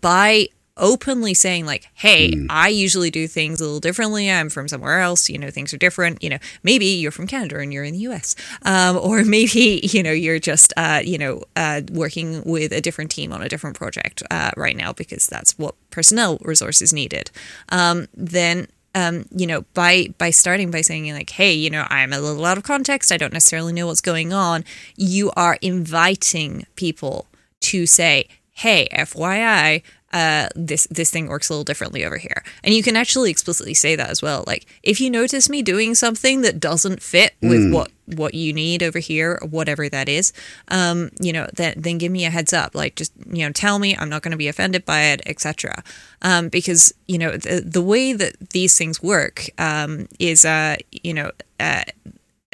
By 0.00 0.48
openly 0.78 1.32
saying, 1.32 1.64
like, 1.64 1.88
hey, 1.94 2.32
mm. 2.32 2.46
I 2.50 2.68
usually 2.68 3.10
do 3.10 3.26
things 3.26 3.60
a 3.60 3.64
little 3.64 3.80
differently. 3.80 4.30
I'm 4.30 4.50
from 4.50 4.68
somewhere 4.68 5.00
else. 5.00 5.28
You 5.30 5.38
know, 5.38 5.50
things 5.50 5.72
are 5.72 5.78
different. 5.78 6.22
You 6.22 6.30
know, 6.30 6.38
maybe 6.62 6.86
you're 6.86 7.10
from 7.10 7.26
Canada 7.26 7.58
and 7.58 7.72
you're 7.72 7.84
in 7.84 7.94
the 7.94 8.00
US. 8.00 8.36
Um, 8.62 8.96
or 9.02 9.24
maybe, 9.24 9.80
you 9.82 10.02
know, 10.02 10.12
you're 10.12 10.38
just, 10.38 10.72
uh, 10.76 11.00
you 11.04 11.18
know, 11.18 11.42
uh, 11.56 11.82
working 11.90 12.42
with 12.44 12.72
a 12.72 12.80
different 12.80 13.10
team 13.10 13.32
on 13.32 13.42
a 13.42 13.48
different 13.48 13.76
project 13.76 14.22
uh, 14.30 14.50
right 14.56 14.76
now 14.76 14.92
because 14.92 15.26
that's 15.26 15.58
what 15.58 15.74
personnel 15.90 16.38
resources 16.42 16.92
needed. 16.92 17.30
Um, 17.70 18.06
then 18.14 18.68
um, 18.96 19.26
you 19.30 19.46
know, 19.46 19.62
by 19.74 20.08
by 20.16 20.30
starting 20.30 20.70
by 20.70 20.80
saying 20.80 21.12
like, 21.12 21.28
"Hey, 21.30 21.52
you 21.52 21.68
know, 21.68 21.86
I'm 21.90 22.14
a 22.14 22.18
little 22.18 22.44
out 22.46 22.56
of 22.56 22.64
context. 22.64 23.12
I 23.12 23.18
don't 23.18 23.32
necessarily 23.32 23.74
know 23.74 23.86
what's 23.86 24.00
going 24.00 24.32
on," 24.32 24.64
you 24.96 25.30
are 25.36 25.58
inviting 25.60 26.66
people 26.76 27.26
to 27.60 27.84
say, 27.86 28.26
"Hey, 28.52 28.88
FYI, 28.90 29.82
uh, 30.16 30.48
this 30.56 30.86
this 30.90 31.10
thing 31.10 31.26
works 31.28 31.50
a 31.50 31.52
little 31.52 31.62
differently 31.62 32.02
over 32.02 32.16
here. 32.16 32.42
And 32.64 32.72
you 32.72 32.82
can 32.82 32.96
actually 32.96 33.30
explicitly 33.30 33.74
say 33.74 33.96
that 33.96 34.08
as 34.08 34.22
well. 34.22 34.44
Like 34.46 34.64
if 34.82 34.98
you 34.98 35.10
notice 35.10 35.50
me 35.50 35.60
doing 35.60 35.94
something 35.94 36.40
that 36.40 36.58
doesn't 36.58 37.02
fit 37.02 37.34
with 37.42 37.60
mm. 37.60 37.74
what 37.74 37.90
what 38.06 38.32
you 38.32 38.54
need 38.54 38.82
over 38.82 38.98
here, 38.98 39.38
whatever 39.46 39.90
that 39.90 40.08
is, 40.08 40.32
um, 40.68 41.10
you 41.20 41.34
know, 41.34 41.46
then 41.52 41.74
then 41.76 41.98
give 41.98 42.10
me 42.10 42.24
a 42.24 42.30
heads 42.30 42.54
up. 42.54 42.74
Like 42.74 42.96
just 42.96 43.12
you 43.30 43.44
know, 43.44 43.52
tell 43.52 43.78
me 43.78 43.94
I'm 43.94 44.08
not 44.08 44.22
going 44.22 44.32
to 44.32 44.38
be 44.38 44.48
offended 44.48 44.86
by 44.86 45.02
it, 45.02 45.20
etc. 45.26 45.84
Um, 46.22 46.48
because 46.48 46.94
you 47.06 47.18
know 47.18 47.32
the 47.32 47.60
the 47.60 47.82
way 47.82 48.14
that 48.14 48.50
these 48.50 48.78
things 48.78 49.02
work 49.02 49.50
um, 49.58 50.08
is 50.18 50.46
uh, 50.46 50.76
you 50.90 51.12
know. 51.12 51.30
Uh, 51.60 51.82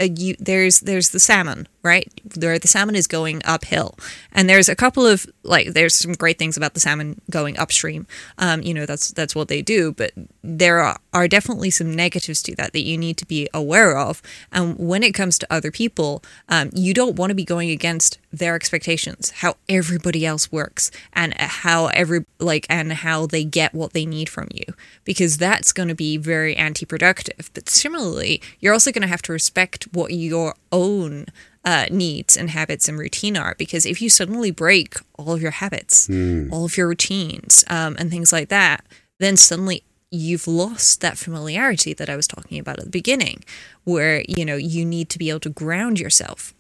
you, 0.01 0.35
there's 0.41 0.81
there's 0.81 1.11
the 1.11 1.21
salmon 1.21 1.69
right 1.83 2.11
there 2.25 2.59
the 2.59 2.69
salmon 2.69 2.95
is 2.95 3.07
going 3.07 3.43
uphill. 3.45 3.97
And 4.33 4.49
there's 4.49 4.69
a 4.69 4.77
couple 4.77 5.07
of 5.07 5.27
like 5.43 5.69
there's 5.69 5.95
some 5.95 6.13
great 6.13 6.39
things 6.39 6.57
about 6.57 6.75
the 6.75 6.81
salmon 6.81 7.21
going 7.31 7.59
upstream. 7.59 8.07
Um, 8.39 8.63
you 8.63 8.73
know 8.75 8.87
that's 8.87 9.11
that's 9.11 9.35
what 9.35 9.49
they 9.49 9.63
do 9.63 9.93
but 9.93 10.13
there 10.43 10.79
are, 10.79 10.99
are 11.13 11.29
definitely 11.29 11.71
some 11.71 11.95
negatives 11.95 12.43
to 12.43 12.55
that 12.57 12.73
that 12.73 12.83
you 12.83 12.97
need 12.97 13.17
to 13.19 13.27
be 13.27 13.49
aware 13.53 13.97
of. 13.97 14.23
And 14.51 14.79
when 14.79 15.03
it 15.03 15.13
comes 15.13 15.39
to 15.39 15.53
other 15.53 15.71
people 15.71 16.23
um, 16.49 16.71
you 16.73 16.95
don't 16.95 17.17
want 17.17 17.31
to 17.31 17.35
be 17.35 17.45
going 17.45 17.71
against 17.71 18.19
their 18.33 18.55
expectations 18.55 19.31
how 19.37 19.57
everybody 19.69 20.25
else 20.25 20.51
works 20.51 20.91
and 21.13 21.35
how 21.35 21.87
every 21.89 22.25
like 22.39 22.67
and 22.71 22.93
how 22.93 23.27
they 23.27 23.45
get 23.45 23.75
what 23.75 23.93
they 23.93 24.07
need 24.07 24.29
from 24.29 24.49
you 24.53 24.65
because 25.05 25.37
that's 25.37 25.73
going 25.73 25.89
to 25.89 25.95
be 25.95 26.17
very 26.17 26.57
anti-productive. 26.57 27.51
But 27.55 27.69
similarly 27.69 28.41
you're 28.61 28.73
also 28.73 28.93
going 28.93 29.03
to 29.03 29.09
have 29.09 29.23
to 29.23 29.33
respect 29.33 29.89
what 29.93 30.13
your 30.13 30.55
own 30.71 31.27
uh, 31.65 31.87
needs 31.91 32.37
and 32.37 32.51
habits 32.51 32.89
and 32.89 32.99
routine 32.99 33.37
are. 33.37 33.55
Because 33.59 33.87
if 33.87 34.03
you 34.03 34.09
suddenly 34.09 34.51
break 34.51 34.97
all 35.19 35.33
of 35.33 35.43
your 35.43 35.53
habits, 35.53 36.09
mm. 36.09 36.51
all 36.53 36.65
of 36.65 36.77
your 36.77 36.89
routines, 36.89 37.65
um, 37.69 37.97
and 37.99 38.11
things 38.11 38.33
like 38.33 38.49
that, 38.49 38.85
then 39.19 39.37
suddenly 39.37 39.85
you've 40.11 40.47
lost 40.47 41.01
that 41.01 41.17
familiarity 41.17 41.95
that 41.95 42.11
I 42.11 42.17
was 42.17 42.27
talking 42.27 42.59
about 42.59 42.79
at 42.79 42.85
the 42.85 42.91
beginning, 42.91 43.45
where 43.85 44.23
you 44.29 44.45
know 44.45 44.57
you 44.57 44.85
need 44.85 45.09
to 45.11 45.19
be 45.19 45.31
able 45.31 45.41
to 45.41 45.51
ground 45.51 45.99
yourself 45.99 46.55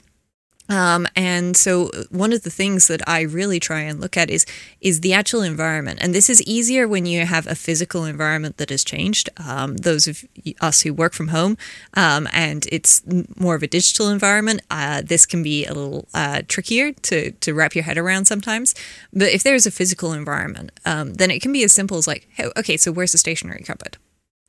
um, 0.73 1.07
and 1.15 1.55
so 1.55 1.91
one 2.11 2.33
of 2.33 2.43
the 2.43 2.51
things 2.51 2.89
that 2.89 3.07
I 3.07 3.21
really 3.21 3.61
try 3.61 3.81
and 3.81 4.01
look 4.01 4.17
at 4.17 4.31
is 4.31 4.47
is 4.81 5.01
the 5.01 5.13
actual 5.13 5.43
environment, 5.43 5.99
and 6.01 6.15
this 6.15 6.31
is 6.31 6.41
easier 6.43 6.89
when 6.89 7.05
you 7.05 7.27
have 7.27 7.47
a 7.47 7.55
physical 7.55 8.07
environment 8.07 8.57
that 8.57 8.71
has 8.71 8.83
changed. 8.83 9.29
Um, 9.37 9.77
those 9.77 10.07
of 10.07 10.25
us 10.61 10.81
who 10.81 10.95
work 10.95 11.13
from 11.13 11.29
home, 11.29 11.59
um, 11.95 12.27
and 12.33 12.67
it's 12.73 13.03
more 13.37 13.55
of 13.55 13.63
a 13.63 13.67
digital 13.67 14.09
environment, 14.09 14.63
uh, 14.71 15.03
this 15.05 15.27
can 15.27 15.43
be 15.43 15.67
a 15.67 15.75
little 15.75 16.09
uh, 16.15 16.41
trickier 16.49 16.93
to 16.93 17.33
to 17.33 17.53
wrap 17.53 17.75
your 17.75 17.85
head 17.85 17.99
around 17.99 18.25
sometimes. 18.25 18.75
But 19.13 19.29
if 19.29 19.43
there's 19.43 19.67
a 19.67 19.71
physical 19.71 20.13
environment, 20.15 20.73
um, 20.87 21.15
then 21.15 21.31
it 21.31 21.43
can 21.43 21.53
be 21.53 21.65
as 21.65 21.73
simple 21.73 21.99
as 21.99 22.07
like, 22.07 22.29
hey, 22.31 22.51
okay, 22.57 22.79
so 22.79 22.91
where's 22.93 23.13
the 23.13 23.19
stationery 23.19 23.63
cupboard, 23.63 23.99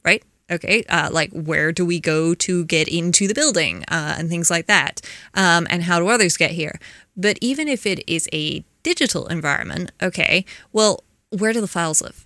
right? 0.05 0.23
Okay, 0.51 0.83
uh, 0.89 1.09
like 1.11 1.31
where 1.31 1.71
do 1.71 1.85
we 1.85 1.99
go 1.99 2.33
to 2.35 2.65
get 2.65 2.87
into 2.87 3.27
the 3.27 3.33
building 3.33 3.83
uh, 3.87 4.15
and 4.17 4.29
things 4.29 4.51
like 4.51 4.67
that? 4.67 5.01
Um, 5.33 5.65
and 5.69 5.83
how 5.83 5.99
do 5.99 6.09
others 6.09 6.35
get 6.35 6.51
here? 6.51 6.79
But 7.15 7.37
even 7.41 7.67
if 7.67 7.85
it 7.85 8.03
is 8.07 8.27
a 8.33 8.65
digital 8.83 9.27
environment, 9.27 9.91
okay, 10.01 10.45
well, 10.73 11.03
where 11.29 11.53
do 11.53 11.61
the 11.61 11.67
files 11.67 12.01
live? 12.01 12.22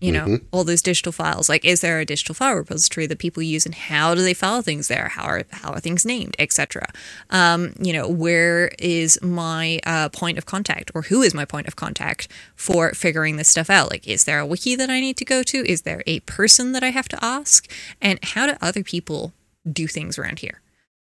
You 0.00 0.12
know 0.12 0.24
mm-hmm. 0.24 0.46
all 0.50 0.64
those 0.64 0.82
digital 0.82 1.12
files. 1.12 1.48
Like 1.48 1.64
is 1.64 1.80
there 1.80 2.00
a 2.00 2.04
digital 2.04 2.34
file 2.34 2.54
repository 2.54 3.06
that 3.06 3.18
people 3.18 3.42
use 3.42 3.66
and 3.66 3.74
how 3.74 4.14
do 4.14 4.22
they 4.22 4.34
file 4.34 4.62
things 4.62 4.88
there? 4.88 5.08
How 5.08 5.24
are 5.24 5.42
how 5.50 5.72
are 5.72 5.80
things 5.80 6.04
named 6.04 6.34
etc 6.38 6.86
um, 7.30 7.74
you 7.78 7.92
know 7.92 8.08
where 8.08 8.68
is 8.78 9.20
my 9.22 9.80
uh, 9.84 10.08
point 10.08 10.38
of 10.38 10.46
contact 10.46 10.90
or 10.94 11.02
who 11.02 11.22
is 11.22 11.34
my 11.34 11.44
point 11.44 11.68
of 11.68 11.76
contact 11.76 12.28
for 12.56 12.92
figuring 12.92 13.36
this 13.36 13.48
stuff 13.48 13.70
out? 13.70 13.90
Like 13.90 14.06
is 14.06 14.24
there 14.24 14.38
a 14.38 14.46
wiki 14.46 14.74
that 14.76 14.90
i 14.90 15.00
need 15.00 15.16
to 15.18 15.24
go 15.24 15.42
to? 15.42 15.58
Is 15.70 15.82
there 15.82 16.02
a 16.06 16.20
person 16.20 16.72
that 16.72 16.82
i 16.82 16.90
have 16.90 17.08
to 17.08 17.24
ask? 17.24 17.70
And 18.00 18.18
how 18.22 18.46
do 18.46 18.54
other 18.60 18.82
people 18.82 19.32
do 19.70 19.86
things 19.86 20.18
around 20.18 20.38
here? 20.40 20.60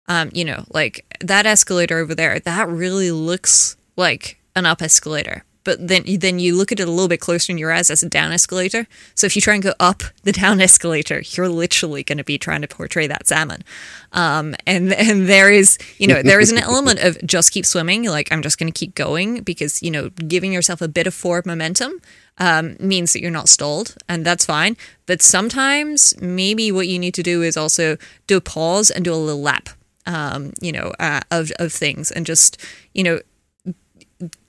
Um, 0.07 0.29
you 0.33 0.43
know 0.43 0.65
like 0.73 1.05
that 1.21 1.45
escalator 1.45 1.97
over 1.97 2.13
there 2.13 2.39
that 2.39 2.67
really 2.67 3.11
looks 3.11 3.77
like 3.95 4.39
an 4.55 4.65
up 4.65 4.81
escalator 4.81 5.45
but 5.63 5.87
then 5.87 6.03
then 6.19 6.39
you 6.39 6.55
look 6.55 6.71
at 6.71 6.79
it 6.79 6.87
a 6.87 6.91
little 6.91 7.07
bit 7.07 7.19
closer 7.19 7.51
in 7.51 7.57
your 7.57 7.71
eyes 7.71 7.89
as 7.89 8.03
a 8.03 8.09
down 8.09 8.31
escalator. 8.31 8.87
So 9.15 9.25
if 9.25 9.35
you 9.35 9.41
try 9.41 9.53
and 9.53 9.63
go 9.63 9.73
up 9.79 10.03
the 10.23 10.31
down 10.31 10.59
escalator, 10.69 11.21
you're 11.31 11.49
literally 11.49 12.03
going 12.03 12.17
to 12.17 12.23
be 12.23 12.37
trying 12.37 12.61
to 12.61 12.67
portray 12.67 13.07
that 13.07 13.27
salmon. 13.27 13.63
Um, 14.11 14.55
and 14.65 14.93
and 14.93 15.27
there 15.27 15.51
is 15.51 15.77
you 15.97 16.07
know 16.07 16.21
there 16.21 16.39
is 16.39 16.51
an 16.51 16.57
element 16.57 16.99
of 16.99 17.17
just 17.25 17.51
keep 17.51 17.65
swimming, 17.65 18.03
like 18.05 18.31
I'm 18.31 18.41
just 18.41 18.57
going 18.57 18.71
to 18.71 18.77
keep 18.77 18.95
going 18.95 19.41
because 19.41 19.81
you 19.81 19.91
know 19.91 20.09
giving 20.09 20.53
yourself 20.53 20.81
a 20.81 20.87
bit 20.87 21.07
of 21.07 21.13
forward 21.13 21.45
momentum 21.45 21.99
um, 22.37 22.75
means 22.79 23.13
that 23.13 23.21
you're 23.21 23.31
not 23.31 23.49
stalled, 23.49 23.95
and 24.09 24.25
that's 24.25 24.45
fine. 24.45 24.75
But 25.05 25.21
sometimes 25.21 26.19
maybe 26.19 26.71
what 26.71 26.87
you 26.87 26.97
need 26.97 27.13
to 27.15 27.23
do 27.23 27.41
is 27.41 27.55
also 27.55 27.97
do 28.27 28.37
a 28.37 28.41
pause 28.41 28.89
and 28.89 29.05
do 29.05 29.13
a 29.13 29.15
little 29.15 29.41
lap. 29.41 29.69
Um, 30.07 30.53
you 30.59 30.71
know, 30.71 30.93
uh, 30.99 31.21
of 31.29 31.51
of 31.59 31.71
things, 31.71 32.09
and 32.09 32.25
just 32.25 32.57
you 32.93 33.03
know 33.03 33.19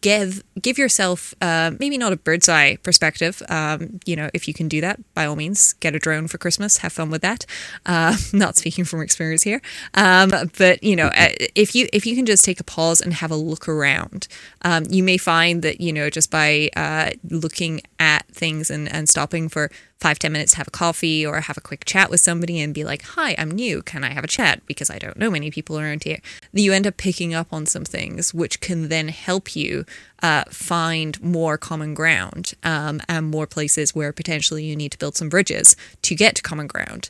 give 0.01 0.43
give 0.61 0.79
yourself 0.79 1.35
uh, 1.41 1.73
maybe 1.79 1.97
not 1.97 2.13
a 2.13 2.17
bird's 2.17 2.49
eye 2.49 2.77
perspective. 2.83 3.43
Um, 3.49 4.01
you 4.05 4.17
know, 4.17 4.31
if 4.35 4.47
you 4.47 4.55
can 4.55 4.69
do 4.69 4.81
that, 4.81 5.01
by 5.15 5.27
all 5.27 5.37
means, 5.37 5.73
get 5.75 5.95
a 5.95 5.99
drone 5.99 6.29
for 6.29 6.39
Christmas. 6.39 6.79
Have 6.79 6.93
fun 6.93 7.11
with 7.11 7.23
that. 7.23 7.47
Uh, 7.87 8.17
not 8.33 8.57
speaking 8.57 8.85
from 8.85 9.01
experience 9.01 9.43
here, 9.43 9.61
um, 9.95 10.31
but 10.59 10.83
you 10.83 10.97
know, 10.97 11.07
uh, 11.07 11.29
if 11.55 11.75
you 11.75 11.89
if 11.93 12.07
you 12.07 12.17
can 12.17 12.27
just 12.27 12.45
take 12.45 12.61
a 12.61 12.65
pause 12.65 13.01
and 13.01 13.15
have 13.15 13.31
a 13.31 13.37
look 13.37 13.69
around, 13.69 14.29
um, 14.63 14.85
you 14.91 15.03
may 15.03 15.17
find 15.17 15.63
that 15.63 15.81
you 15.81 15.93
know 15.93 16.11
just 16.11 16.31
by 16.31 16.71
uh, 16.77 17.11
looking 17.31 17.81
at 17.99 18.27
things 18.29 18.71
and 18.71 18.93
and 18.93 19.09
stopping 19.09 19.49
for 19.49 19.71
five 20.03 20.19
ten 20.19 20.33
minutes 20.33 20.53
to 20.53 20.59
have 20.59 20.69
a 20.69 20.73
coffee 20.73 21.25
or 21.25 21.41
have 21.41 21.57
a 21.57 21.61
quick 21.61 21.85
chat 21.85 22.11
with 22.11 22.21
somebody 22.21 22.61
and 22.61 22.75
be 22.75 22.85
like, 22.85 23.03
"Hi, 23.15 23.37
I'm 23.39 23.51
new. 23.51 23.83
Can 23.83 24.03
I 24.03 24.11
have 24.11 24.25
a 24.25 24.35
chat?" 24.39 24.61
Because 24.67 24.91
I 24.91 24.99
don't 24.99 25.17
know 25.17 25.31
many 25.31 25.51
people 25.51 25.79
around 25.79 26.03
here. 26.03 26.19
You 26.53 26.73
end 26.73 26.87
up 26.87 26.97
picking 26.97 27.33
up 27.33 27.53
on 27.53 27.67
some 27.67 27.85
things 27.85 28.35
which 28.35 28.61
can 28.61 28.89
then 28.89 29.09
help 29.09 29.55
you 29.55 29.85
uh, 30.23 30.45
find 30.51 31.23
more 31.23 31.57
common 31.57 31.95
ground 31.95 32.55
um, 32.65 33.01
and 33.09 33.31
more 33.31 33.47
places 33.47 33.95
where 33.95 34.13
potentially 34.13 34.65
you 34.65 34.75
need 34.75 34.93
to 34.93 34.99
build 34.99 35.17
some 35.17 35.29
bridges 35.29 35.77
to 36.03 36.15
get 36.15 36.35
to 36.35 36.43
common 36.43 36.67
ground. 36.67 37.09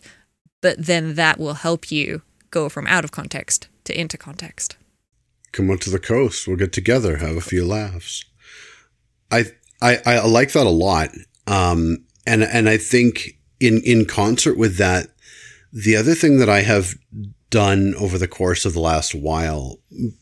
But 0.61 0.87
then 0.87 1.15
that 1.15 1.39
will 1.39 1.55
help 1.55 1.91
you 1.91 2.23
go 2.51 2.69
from 2.69 2.87
out 2.87 3.05
of 3.05 3.11
context 3.11 3.69
to 3.85 3.99
into 3.99 4.19
context. 4.19 4.77
Come 5.53 5.71
on 5.71 5.79
to 5.79 5.91
the 5.91 5.99
coast. 5.99 6.47
We'll 6.47 6.57
get 6.57 6.73
together, 6.73 7.17
have 7.17 7.37
a 7.37 7.41
few 7.41 7.65
laughs. 7.65 8.25
I 9.31 9.47
I, 9.81 9.99
I 10.07 10.27
like 10.27 10.53
that 10.53 10.67
a 10.67 10.71
lot. 10.71 11.09
Um, 11.47 12.05
and 12.27 12.43
and 12.43 12.69
I 12.69 12.77
think 12.77 13.39
in 13.61 13.81
in 13.83 14.05
concert 14.05 14.57
with 14.57 14.77
that, 14.77 15.09
the 15.73 15.97
other 15.97 16.15
thing 16.15 16.39
that 16.39 16.49
I 16.49 16.63
have 16.63 16.95
done 17.51 17.95
over 17.99 18.19
the 18.19 18.29
course 18.29 18.65
of 18.65 18.73
the 18.73 18.81
last 18.81 19.15
while, 19.15 19.79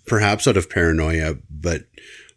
perhaps 0.07 0.49
out 0.49 0.57
of 0.57 0.69
paranoia, 0.69 1.37
but 1.49 1.83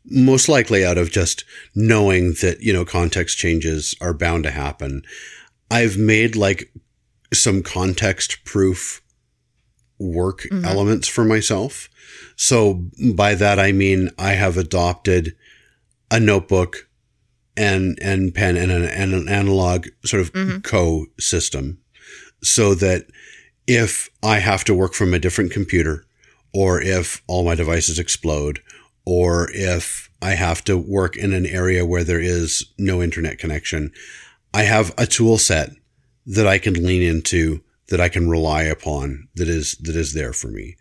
most 0.05 0.47
likely 0.47 0.85
out 0.85 0.97
of 0.97 1.11
just 1.11 1.43
knowing 1.73 2.33
that, 2.41 2.61
you 2.61 2.71
know, 2.71 2.85
context 2.85 3.37
changes 3.37 3.95
are 4.01 4.13
bound 4.13 4.43
to 4.43 4.51
happen. 4.51 5.03
I've 5.71 5.97
made 5.97 6.35
like 6.35 6.71
some 7.33 7.63
context 7.63 8.45
proof 8.45 9.01
work 9.97 10.41
mm-hmm. 10.41 10.65
elements 10.65 11.07
for 11.07 11.25
myself. 11.25 11.89
So 12.35 12.85
by 13.15 13.35
that, 13.35 13.59
I 13.59 13.71
mean, 13.71 14.09
I 14.19 14.33
have 14.33 14.57
adopted 14.57 15.35
a 16.11 16.19
notebook 16.19 16.87
and, 17.55 17.97
and 18.01 18.33
pen 18.33 18.57
and 18.57 18.71
an, 18.71 18.83
and 18.83 19.13
an 19.13 19.29
analog 19.29 19.87
sort 20.05 20.21
of 20.21 20.33
mm-hmm. 20.33 20.59
co 20.59 21.05
system 21.19 21.79
so 22.41 22.75
that 22.75 23.05
if 23.67 24.09
I 24.21 24.39
have 24.39 24.63
to 24.65 24.73
work 24.73 24.93
from 24.93 25.13
a 25.13 25.19
different 25.19 25.51
computer 25.51 26.05
or 26.53 26.81
if 26.81 27.23
all 27.27 27.45
my 27.45 27.55
devices 27.55 27.99
explode 27.99 28.59
or 29.05 29.49
if 29.51 30.09
I 30.21 30.31
have 30.31 30.63
to 30.65 30.77
work 30.77 31.15
in 31.15 31.33
an 31.33 31.45
area 31.45 31.85
where 31.85 32.03
there 32.03 32.21
is 32.21 32.65
no 32.77 33.01
internet 33.01 33.37
connection, 33.37 33.91
I 34.53 34.63
have 34.63 34.93
a 34.97 35.05
tool 35.05 35.37
set 35.37 35.71
that 36.25 36.47
I 36.47 36.57
can 36.57 36.73
lean 36.85 37.01
into, 37.01 37.61
that 37.89 37.99
I 37.99 38.09
can 38.09 38.29
rely 38.29 38.63
upon, 38.63 39.27
that 39.35 39.49
is, 39.49 39.75
that 39.81 39.95
is 39.95 40.13
there 40.13 40.31
for 40.31 40.47
me. 40.47 40.77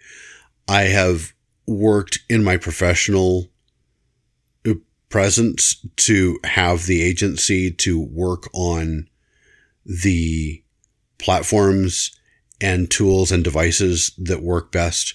I 0.68 0.82
have 0.82 1.32
worked 1.66 2.20
in 2.28 2.44
my 2.44 2.56
professional 2.56 3.48
presence 5.12 5.76
to 5.96 6.38
have 6.42 6.86
the 6.86 7.02
agency 7.02 7.70
to 7.70 8.00
work 8.00 8.48
on 8.52 9.08
the 9.84 10.64
platforms 11.18 12.10
and 12.60 12.90
tools 12.90 13.30
and 13.30 13.44
devices 13.44 14.12
that 14.16 14.42
work 14.42 14.72
best 14.72 15.14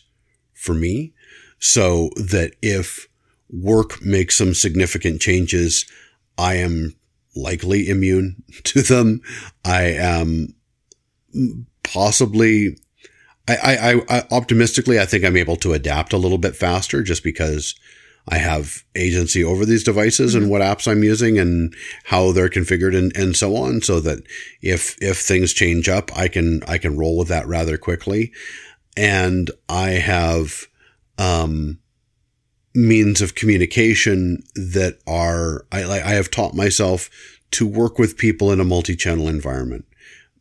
for 0.53 0.73
me 0.73 1.13
so 1.59 2.09
that 2.15 2.51
if 2.61 3.07
work 3.49 4.01
makes 4.01 4.37
some 4.37 4.53
significant 4.53 5.19
changes, 5.19 5.85
I 6.37 6.55
am 6.55 6.95
likely 7.35 7.89
immune 7.89 8.43
to 8.65 8.81
them. 8.81 9.21
I 9.65 9.83
am 9.83 10.55
possibly, 11.83 12.77
I, 13.47 13.55
I, 14.09 14.17
I 14.17 14.23
optimistically, 14.31 14.99
I 14.99 15.05
think 15.05 15.25
I'm 15.25 15.37
able 15.37 15.55
to 15.57 15.73
adapt 15.73 16.13
a 16.13 16.17
little 16.17 16.37
bit 16.37 16.55
faster 16.55 17.01
just 17.01 17.23
because 17.23 17.75
I 18.29 18.37
have 18.37 18.83
agency 18.95 19.43
over 19.43 19.65
these 19.65 19.83
devices 19.83 20.33
mm-hmm. 20.33 20.43
and 20.43 20.51
what 20.51 20.61
apps 20.61 20.89
I'm 20.89 21.03
using 21.03 21.37
and 21.37 21.73
how 22.03 22.31
they're 22.31 22.49
configured 22.49 22.97
and, 22.97 23.15
and 23.15 23.35
so 23.35 23.55
on. 23.55 23.81
So 23.81 23.99
that 24.01 24.23
if, 24.61 24.97
if 25.01 25.19
things 25.19 25.53
change 25.53 25.87
up, 25.87 26.15
I 26.15 26.27
can, 26.27 26.61
I 26.67 26.77
can 26.77 26.97
roll 26.97 27.17
with 27.17 27.29
that 27.29 27.47
rather 27.47 27.77
quickly. 27.77 28.31
And 28.95 29.51
I 29.69 29.91
have, 29.91 30.67
um, 31.17 31.79
means 32.75 33.21
of 33.21 33.33
communication 33.33 34.43
that 34.55 34.99
are, 35.07 35.65
I, 35.71 35.83
I 35.83 36.11
have 36.11 36.29
taught 36.29 36.53
myself 36.53 37.09
to 37.51 37.65
work 37.65 37.97
with 37.97 38.17
people 38.17 38.51
in 38.51 38.59
a 38.59 38.65
multi-channel 38.65 39.27
environment. 39.27 39.85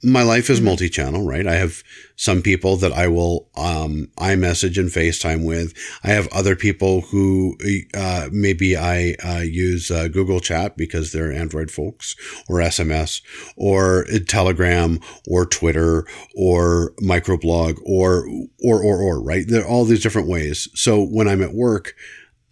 My 0.03 0.23
life 0.23 0.51
is 0.51 0.59
mm-hmm. 0.59 0.67
multi-channel, 0.67 1.23
right? 1.23 1.47
I 1.47 1.57
have 1.57 1.83
some 2.17 2.43
people 2.43 2.77
that 2.77 2.93
I 2.93 3.09
will, 3.09 3.49
um, 3.57 4.09
iMessage 4.19 4.79
and 4.79 4.89
FaceTime 4.89 5.45
with. 5.45 5.75
I 6.05 6.09
have 6.09 6.29
other 6.29 6.57
people 6.57 7.03
who, 7.03 7.57
uh, 7.95 8.29
maybe 8.31 8.77
I, 8.77 9.17
uh, 9.25 9.41
use, 9.41 9.91
uh, 9.91 10.09
Google 10.09 10.41
Chat 10.41 10.77
because 10.77 11.13
they're 11.13 11.33
Android 11.33 11.71
folks 11.71 12.15
or 12.49 12.59
SMS 12.59 13.23
or 13.57 14.07
Telegram 14.27 15.01
or 15.27 15.47
Twitter 15.47 16.07
or 16.35 16.93
microblog 17.03 17.79
or, 17.85 18.27
or, 18.63 18.83
or, 18.83 19.03
or, 19.03 19.23
right? 19.23 19.45
There 19.47 19.63
are 19.63 19.69
all 19.69 19.85
these 19.85 20.03
different 20.03 20.29
ways. 20.29 20.69
So 20.75 21.03
when 21.03 21.29
I'm 21.29 21.43
at 21.43 21.55
work, 21.55 21.95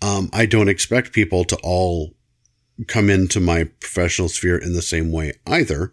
um, 0.02 0.28
I 0.32 0.46
don't 0.46 0.68
expect 0.68 1.12
people 1.12 1.44
to 1.44 1.56
all 1.62 2.14
come 2.88 3.08
into 3.08 3.40
my 3.40 3.64
professional 3.80 4.28
sphere 4.28 4.58
in 4.58 4.74
the 4.74 4.82
same 4.82 5.12
way 5.12 5.32
either. 5.46 5.90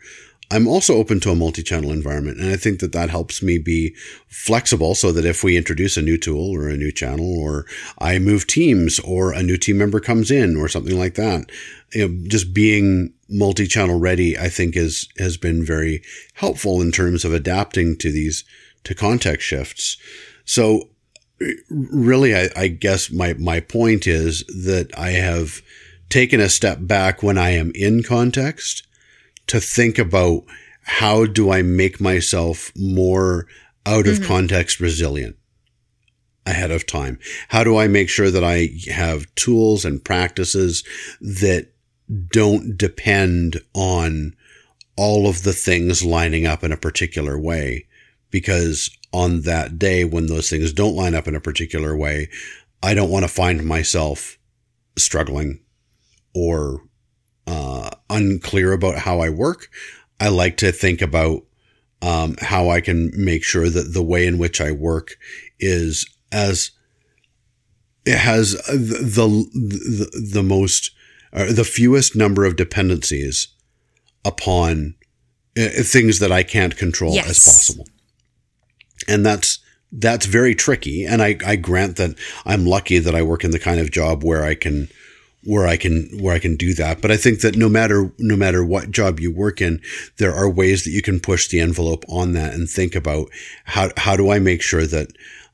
I'm 0.52 0.68
also 0.68 0.96
open 0.96 1.20
to 1.22 1.32
a 1.32 1.36
multi-channel 1.36 1.92
environment, 1.92 2.40
and 2.40 2.52
I 2.52 2.58
think 2.58 2.80
that 2.82 2.92
that 2.92 3.10
helps 3.10 3.42
me 3.42 3.58
be 3.58 3.96
flexible, 4.28 4.96
so 4.96 5.12
that 5.14 5.26
if 5.26 5.44
we 5.44 5.56
introduce 5.56 5.96
a 5.96 6.02
new 6.02 6.18
tool 6.18 6.54
or 6.54 6.68
a 6.68 6.78
new 6.78 6.92
channel, 6.92 7.40
or 7.40 7.66
I 8.00 8.20
move 8.20 8.48
teams, 8.48 9.00
or 9.00 9.32
a 9.32 9.42
new 9.42 9.58
team 9.58 9.78
member 9.78 10.00
comes 10.00 10.30
in, 10.30 10.58
or 10.58 10.68
something 10.68 11.00
like 11.00 11.16
that, 11.16 11.50
you 11.94 12.08
know, 12.08 12.28
just 12.28 12.54
being 12.54 13.14
multi-channel 13.30 13.98
ready, 13.98 14.38
I 14.38 14.50
think 14.50 14.76
is 14.76 15.08
has 15.18 15.38
been 15.38 15.66
very 15.66 16.04
helpful 16.34 16.82
in 16.82 16.92
terms 16.92 17.24
of 17.24 17.34
adapting 17.34 17.98
to 17.98 18.12
these 18.12 18.44
to 18.84 18.94
context 18.94 19.48
shifts. 19.48 19.98
So 20.44 20.90
really, 21.70 22.36
I, 22.36 22.50
I 22.56 22.68
guess 22.68 23.12
my, 23.12 23.34
my 23.34 23.62
point 23.62 24.06
is 24.06 24.44
that 24.48 24.92
I 24.98 25.12
have 25.12 25.62
taken 26.10 26.40
a 26.40 26.50
step 26.50 26.80
back 26.82 27.24
when 27.24 27.38
I 27.38 27.52
am 27.52 27.72
in 27.74 28.04
context 28.04 28.86
to 29.48 29.60
think 29.60 29.98
about 29.98 30.44
how 30.84 31.26
do 31.26 31.52
I 31.52 31.62
make 31.62 32.02
myself 32.02 32.72
more 32.76 33.48
out 33.86 34.08
of 34.08 34.16
mm-hmm. 34.16 34.26
context 34.26 34.80
resilient 34.80 35.36
ahead 36.46 36.72
of 36.72 36.88
time? 36.88 37.20
How 37.50 37.64
do 37.64 37.78
I 37.78 37.88
make 37.88 38.10
sure 38.10 38.32
that 38.32 38.44
I 38.44 38.70
have 38.92 39.34
tools 39.36 39.86
and 39.86 40.04
practices 40.04 40.84
that 41.20 41.70
don't 42.32 42.78
depend 42.78 43.62
on 43.74 44.36
all 44.98 45.28
of 45.28 45.44
the 45.44 45.54
things 45.54 46.04
lining 46.04 46.46
up 46.46 46.64
in 46.64 46.72
a 46.72 46.78
particular 46.78 47.40
way? 47.40 47.88
Because 48.30 48.90
on 49.14 49.42
that 49.42 49.78
day 49.78 50.06
when 50.06 50.28
those 50.28 50.50
things 50.50 50.74
don't 50.74 50.96
line 50.96 51.16
up 51.16 51.28
in 51.28 51.36
a 51.36 51.42
particular 51.42 51.96
way, 51.96 52.30
I 52.82 52.94
don't 52.94 53.12
want 53.12 53.24
to 53.24 53.30
find 53.30 53.66
myself 53.66 54.38
struggling 54.98 55.60
or 56.34 56.82
uh, 57.48 57.90
unclear 58.10 58.72
about 58.74 58.96
how 58.96 59.20
I 59.20 59.30
work. 59.30 59.70
I 60.20 60.30
like 60.30 60.58
to 60.58 60.72
think 60.72 61.02
about 61.02 61.44
um, 62.02 62.36
how 62.40 62.70
I 62.70 62.82
can 62.82 63.12
make 63.16 63.44
sure 63.44 63.70
that 63.70 63.94
the 63.94 64.04
way 64.04 64.26
in 64.26 64.38
which 64.38 64.60
I 64.62 64.72
work 64.72 65.18
is 65.60 66.06
as 66.32 66.72
it 68.06 68.18
has 68.18 68.54
the 68.68 69.28
the, 69.54 70.30
the 70.34 70.44
most 70.44 70.92
uh, 71.34 71.52
the 71.52 71.64
fewest 71.64 72.16
number 72.16 72.46
of 72.46 72.56
dependencies 72.56 73.50
upon 74.26 74.96
uh, 75.58 75.68
things 75.84 76.20
that 76.20 76.32
I 76.32 76.44
can't 76.44 76.78
control 76.78 77.14
yes. 77.14 77.30
as 77.30 77.46
possible 77.46 77.86
and 79.08 79.26
that's 79.26 79.60
that's 79.92 80.26
very 80.26 80.56
tricky. 80.56 81.06
And 81.06 81.22
I, 81.22 81.38
I 81.46 81.58
grant 81.58 81.98
that 81.98 82.16
I'm 82.46 82.66
lucky 82.66 83.00
that 83.00 83.14
I 83.14 83.22
work 83.22 83.44
in 83.44 83.52
the 83.52 83.60
kind 83.60 83.80
of 83.80 83.92
job 83.92 84.24
where 84.24 84.46
I 84.46 84.56
can 84.56 84.88
where 85.44 85.66
I 85.68 85.78
can 85.78 86.10
where 86.20 86.36
I 86.36 86.40
can 86.40 86.56
do 86.56 86.74
that. 86.76 87.02
But 87.02 87.12
I 87.12 87.18
think 87.18 87.42
that 87.42 87.56
no 87.56 87.70
matter 87.70 88.12
no 88.20 88.36
matter 88.36 88.64
what 88.64 88.92
job 88.92 89.20
you 89.20 89.32
work 89.32 89.62
in, 89.62 89.82
there 90.18 90.34
are 90.34 90.50
ways 90.50 90.84
that 90.84 90.92
you 90.92 91.02
can 91.02 91.20
push 91.20 91.48
the 91.48 91.60
envelope 91.60 92.06
on 92.08 92.34
that 92.34 92.54
and 92.54 92.70
think 92.70 92.96
about 92.96 93.30
how 93.66 93.90
how 93.98 94.16
do 94.16 94.32
I 94.32 94.40
make 94.40 94.62
sure 94.62 94.86
that 94.86 95.08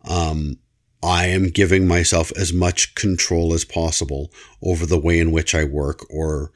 um, 0.03 0.58
I 1.03 1.27
am 1.27 1.50
giving 1.50 1.88
myself 1.88 2.32
as 2.36 2.51
much 2.51 2.96
control 2.96 3.53
as 3.53 3.63
possible 3.63 4.32
over 4.62 4.86
the 4.86 5.00
way 5.00 5.20
in 5.20 5.32
which 5.32 5.56
I 5.56 5.63
work 5.63 6.06
or 6.10 6.51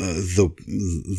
uh, 0.00 0.14
the 0.14 0.50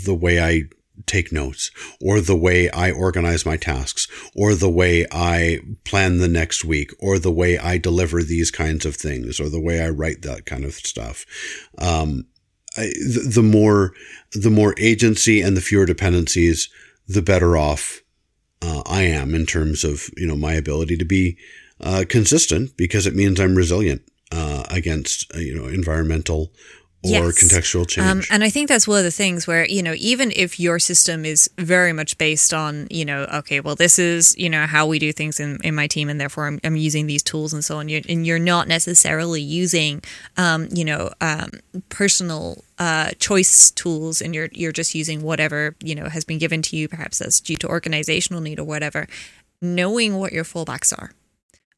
the 0.06 0.16
way 0.16 0.40
I 0.40 0.64
take 1.06 1.32
notes 1.32 1.72
or 2.02 2.22
the 2.22 2.36
way 2.36 2.70
I 2.70 2.92
organize 2.92 3.46
my 3.46 3.58
tasks 3.58 4.08
or 4.36 4.56
the 4.56 4.70
way 4.70 5.06
I 5.12 5.60
plan 5.84 6.18
the 6.18 6.28
next 6.28 6.66
week 6.66 6.92
or 7.00 7.20
the 7.20 7.32
way 7.32 7.58
I 7.58 7.78
deliver 7.78 8.24
these 8.24 8.52
kinds 8.52 8.86
of 8.86 8.96
things 8.96 9.40
or 9.40 9.50
the 9.50 9.62
way 9.62 9.82
I 9.82 9.90
write 9.90 10.22
that 10.22 10.46
kind 10.46 10.64
of 10.64 10.74
stuff. 10.74 11.26
Um, 11.78 12.26
I, 12.78 12.92
the, 13.26 13.44
more, 13.44 13.94
the 14.34 14.50
more 14.50 14.76
agency 14.78 15.42
and 15.42 15.56
the 15.56 15.62
fewer 15.62 15.86
dependencies, 15.86 16.70
the 17.08 17.22
better 17.22 17.56
off 17.56 18.02
uh, 18.62 18.82
I 18.86 19.04
am 19.04 19.36
in 19.36 19.46
terms 19.46 19.84
of, 19.84 20.10
you 20.18 20.28
know, 20.28 20.36
my 20.36 20.54
ability 20.54 20.98
to 20.98 21.06
be 21.06 21.38
uh, 21.82 22.06
consistent 22.08 22.76
because 22.78 23.06
it 23.06 23.16
means 23.16 23.40
I'm 23.40 23.56
resilient 23.56 24.02
uh, 24.32 24.64
against, 24.70 25.34
uh, 25.36 25.40
you 25.40 25.56
know, 25.56 25.68
environmental 25.68 26.52
or 27.06 27.32
yes. 27.32 27.44
contextual 27.44 27.82
um, 27.82 27.86
change. 27.86 28.08
Um, 28.08 28.22
and 28.30 28.44
I 28.44 28.50
think 28.50 28.68
that's 28.70 28.88
one 28.88 28.98
of 28.98 29.04
the 29.04 29.12
things 29.12 29.48
where, 29.48 29.66
you 29.66 29.82
know, 29.82 29.94
even 29.98 30.32
if 30.36 30.60
your 30.60 30.80
system 30.80 31.26
is 31.26 31.50
very 31.58 31.94
much 31.94 32.18
based 32.18 32.54
on, 32.54 32.88
you 32.90 33.06
know, 33.06 33.24
okay, 33.34 33.60
well, 33.60 33.76
this 33.76 33.98
is, 33.98 34.38
you 34.38 34.50
know, 34.50 34.66
how 34.66 34.86
we 34.86 35.00
do 35.00 35.12
things 35.12 35.40
in, 35.40 35.60
in 35.64 35.76
my 35.76 35.88
team, 35.88 36.10
and 36.10 36.20
therefore 36.20 36.48
I'm, 36.48 36.60
I'm 36.64 36.76
using 36.76 37.08
these 37.08 37.24
tools 37.24 37.54
and 37.54 37.64
so 37.64 37.78
on, 37.78 37.90
you're, 37.90 38.02
and 38.10 38.26
you're 38.26 38.40
not 38.40 38.68
necessarily 38.68 39.42
using, 39.42 40.02
um, 40.38 40.68
you 40.72 40.86
know, 40.86 41.12
um, 41.22 41.50
personal 41.90 42.64
uh, 42.80 43.12
choice 43.20 43.72
tools 43.72 44.22
and 44.22 44.36
you're, 44.36 44.50
you're 44.52 44.72
just 44.72 44.94
using 44.96 45.22
whatever, 45.22 45.76
you 45.82 45.96
know, 45.96 46.10
has 46.10 46.24
been 46.26 46.38
given 46.38 46.62
to 46.62 46.76
you, 46.76 46.88
perhaps 46.88 47.20
that's 47.20 47.40
due 47.40 47.58
to 47.58 47.68
organizational 47.68 48.42
need 48.42 48.60
or 48.60 48.66
whatever, 48.66 49.08
knowing 49.62 50.18
what 50.18 50.34
your 50.34 50.44
fallbacks 50.44 50.92
are. 50.98 51.12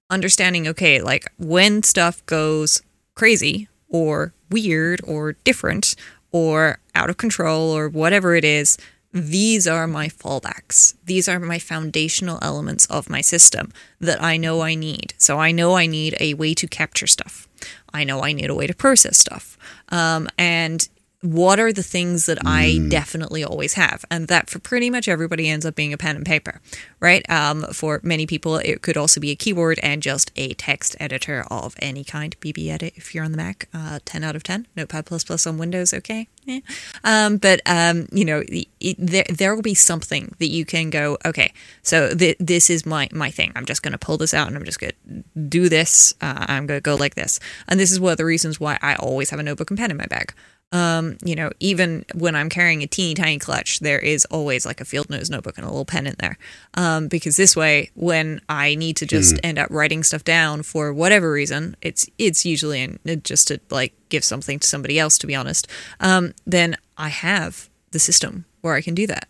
Understanding, 0.09 0.67
okay, 0.69 1.01
like 1.01 1.25
when 1.37 1.83
stuff 1.83 2.25
goes 2.25 2.81
crazy, 3.13 3.67
or 3.89 4.33
weird 4.49 5.01
or 5.03 5.33
different 5.43 5.95
or 6.31 6.79
out 6.95 7.09
of 7.09 7.17
control 7.17 7.75
or 7.75 7.89
whatever 7.89 8.35
it 8.35 8.43
is, 8.43 8.77
these 9.13 9.67
are 9.67 9.87
my 9.87 10.09
fallbacks. 10.09 10.95
These 11.05 11.27
are 11.27 11.39
my 11.39 11.59
foundational 11.59 12.39
elements 12.41 12.85
of 12.87 13.09
my 13.09 13.21
system 13.21 13.71
that 13.99 14.21
I 14.21 14.37
know 14.37 14.61
I 14.61 14.75
need. 14.75 15.13
So 15.17 15.39
I 15.39 15.51
know 15.51 15.75
I 15.75 15.85
need 15.85 16.15
a 16.19 16.33
way 16.35 16.53
to 16.55 16.67
capture 16.67 17.07
stuff. 17.07 17.47
I 17.93 18.03
know 18.03 18.21
I 18.21 18.33
need 18.33 18.49
a 18.49 18.55
way 18.55 18.67
to 18.67 18.75
process 18.75 19.17
stuff. 19.17 19.57
Um, 19.89 20.27
and 20.37 20.87
what 21.33 21.59
are 21.59 21.73
the 21.73 21.83
things 21.83 22.25
that 22.27 22.37
I 22.45 22.77
mm. 22.79 22.89
definitely 22.89 23.43
always 23.43 23.73
have? 23.73 24.05
And 24.09 24.29
that 24.29 24.49
for 24.49 24.59
pretty 24.59 24.89
much 24.89 25.09
everybody 25.09 25.49
ends 25.49 25.65
up 25.65 25.75
being 25.75 25.91
a 25.91 25.97
pen 25.97 26.15
and 26.15 26.25
paper, 26.25 26.61
right? 27.01 27.29
Um, 27.29 27.63
for 27.73 27.99
many 28.01 28.25
people, 28.25 28.57
it 28.57 28.81
could 28.81 28.95
also 28.95 29.19
be 29.19 29.31
a 29.31 29.35
keyboard 29.35 29.77
and 29.83 30.01
just 30.01 30.31
a 30.37 30.53
text 30.53 30.95
editor 30.99 31.45
of 31.51 31.75
any 31.79 32.03
kind. 32.03 32.39
BBEdit 32.39 32.93
if 32.95 33.13
you're 33.13 33.25
on 33.25 33.31
the 33.31 33.37
Mac, 33.37 33.67
uh, 33.73 33.99
10 34.05 34.23
out 34.23 34.35
of 34.35 34.43
10. 34.43 34.67
Notepad++ 34.75 35.05
on 35.47 35.57
Windows, 35.57 35.93
okay. 35.93 36.27
Yeah. 36.45 36.59
Um, 37.03 37.37
but, 37.37 37.61
um, 37.65 38.07
you 38.11 38.23
know, 38.23 38.43
it, 38.47 38.95
there, 38.97 39.25
there 39.29 39.53
will 39.53 39.61
be 39.61 39.73
something 39.73 40.33
that 40.39 40.47
you 40.47 40.63
can 40.63 40.89
go, 40.89 41.17
okay, 41.25 41.51
so 41.81 42.13
th- 42.13 42.37
this 42.39 42.69
is 42.69 42.85
my, 42.85 43.09
my 43.11 43.31
thing. 43.31 43.51
I'm 43.55 43.65
just 43.65 43.83
going 43.83 43.91
to 43.91 43.97
pull 43.97 44.17
this 44.17 44.33
out 44.33 44.47
and 44.47 44.55
I'm 44.55 44.63
just 44.63 44.79
going 44.79 44.93
to 44.93 45.23
do 45.49 45.67
this. 45.67 46.13
Uh, 46.21 46.45
I'm 46.47 46.67
going 46.67 46.77
to 46.77 46.81
go 46.81 46.95
like 46.95 47.15
this. 47.15 47.39
And 47.67 47.79
this 47.79 47.91
is 47.91 47.99
one 47.99 48.13
of 48.13 48.17
the 48.17 48.25
reasons 48.25 48.61
why 48.61 48.79
I 48.81 48.95
always 48.95 49.29
have 49.31 49.39
a 49.39 49.43
notebook 49.43 49.71
and 49.71 49.77
pen 49.77 49.91
in 49.91 49.97
my 49.97 50.05
bag 50.05 50.33
um, 50.71 51.17
you 51.23 51.35
know, 51.35 51.49
even 51.59 52.05
when 52.13 52.35
I'm 52.35 52.49
carrying 52.49 52.83
a 52.83 52.87
teeny 52.87 53.13
tiny 53.13 53.39
clutch, 53.39 53.79
there 53.79 53.99
is 53.99 54.25
always 54.25 54.65
like 54.65 54.81
a 54.81 54.85
field 54.85 55.09
notes 55.09 55.29
notebook 55.29 55.57
and 55.57 55.65
a 55.65 55.69
little 55.69 55.85
pen 55.85 56.07
in 56.07 56.15
there. 56.19 56.37
Um, 56.73 57.07
because 57.07 57.37
this 57.37 57.55
way, 57.55 57.91
when 57.95 58.41
I 58.49 58.75
need 58.75 58.97
to 58.97 59.05
just 59.05 59.35
mm. 59.35 59.39
end 59.43 59.59
up 59.59 59.69
writing 59.69 60.03
stuff 60.03 60.23
down 60.25 60.63
for 60.63 60.91
whatever 60.91 61.31
reason, 61.31 61.77
it's 61.81 62.09
it's 62.17 62.45
usually 62.45 62.81
in, 62.81 63.21
just 63.23 63.47
to 63.47 63.59
like 63.69 63.93
give 64.09 64.25
something 64.25 64.59
to 64.59 64.67
somebody 64.67 64.99
else. 64.99 65.17
To 65.19 65.27
be 65.27 65.35
honest, 65.35 65.67
um, 66.01 66.33
then 66.45 66.75
I 66.97 67.09
have 67.09 67.69
the 67.91 67.99
system 67.99 68.45
where 68.61 68.73
I 68.73 68.81
can 68.81 68.93
do 68.93 69.07
that. 69.07 69.29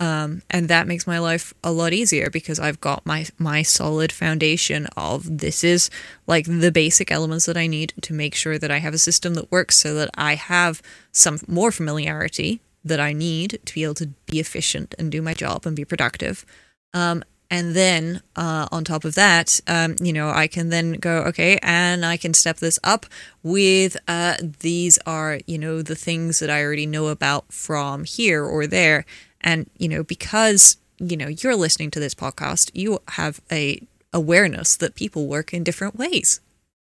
Um, 0.00 0.42
and 0.50 0.68
that 0.68 0.88
makes 0.88 1.06
my 1.06 1.20
life 1.20 1.54
a 1.62 1.70
lot 1.70 1.92
easier 1.92 2.28
because 2.28 2.58
I've 2.58 2.80
got 2.80 3.06
my 3.06 3.26
my 3.38 3.62
solid 3.62 4.10
foundation 4.10 4.86
of 4.96 5.38
this 5.38 5.62
is 5.62 5.88
like 6.26 6.46
the 6.46 6.72
basic 6.72 7.12
elements 7.12 7.46
that 7.46 7.56
I 7.56 7.68
need 7.68 7.92
to 8.02 8.12
make 8.12 8.34
sure 8.34 8.58
that 8.58 8.72
I 8.72 8.78
have 8.78 8.94
a 8.94 8.98
system 8.98 9.34
that 9.34 9.52
works 9.52 9.76
so 9.78 9.94
that 9.94 10.10
I 10.16 10.34
have 10.34 10.82
some 11.12 11.38
more 11.46 11.70
familiarity 11.70 12.60
that 12.84 12.98
I 12.98 13.12
need 13.12 13.60
to 13.64 13.74
be 13.74 13.84
able 13.84 13.94
to 13.94 14.08
be 14.26 14.40
efficient 14.40 14.94
and 14.98 15.12
do 15.12 15.22
my 15.22 15.32
job 15.32 15.64
and 15.64 15.76
be 15.76 15.84
productive. 15.84 16.44
Um, 16.92 17.22
and 17.50 17.76
then 17.76 18.20
uh, 18.34 18.66
on 18.72 18.84
top 18.84 19.04
of 19.04 19.14
that, 19.14 19.60
um, 19.68 19.94
you 20.00 20.12
know, 20.12 20.28
I 20.28 20.48
can 20.48 20.70
then 20.70 20.94
go, 20.94 21.18
okay, 21.24 21.58
and 21.62 22.04
I 22.04 22.16
can 22.16 22.34
step 22.34 22.56
this 22.56 22.80
up 22.82 23.06
with 23.42 23.96
uh, 24.08 24.36
these 24.60 24.98
are, 25.06 25.38
you 25.46 25.58
know, 25.58 25.82
the 25.82 25.94
things 25.94 26.40
that 26.40 26.50
I 26.50 26.62
already 26.62 26.86
know 26.86 27.08
about 27.08 27.52
from 27.52 28.04
here 28.04 28.44
or 28.44 28.66
there 28.66 29.04
and, 29.44 29.70
you 29.78 29.88
know, 29.88 30.02
because, 30.02 30.78
you 30.98 31.16
know, 31.16 31.28
you're 31.28 31.54
listening 31.54 31.92
to 31.92 32.00
this 32.00 32.14
podcast, 32.14 32.70
you 32.74 32.98
have 33.08 33.40
a 33.52 33.80
awareness 34.12 34.76
that 34.76 34.94
people 34.94 35.26
work 35.26 35.52
in 35.52 35.62
different 35.62 35.96
ways. 35.96 36.40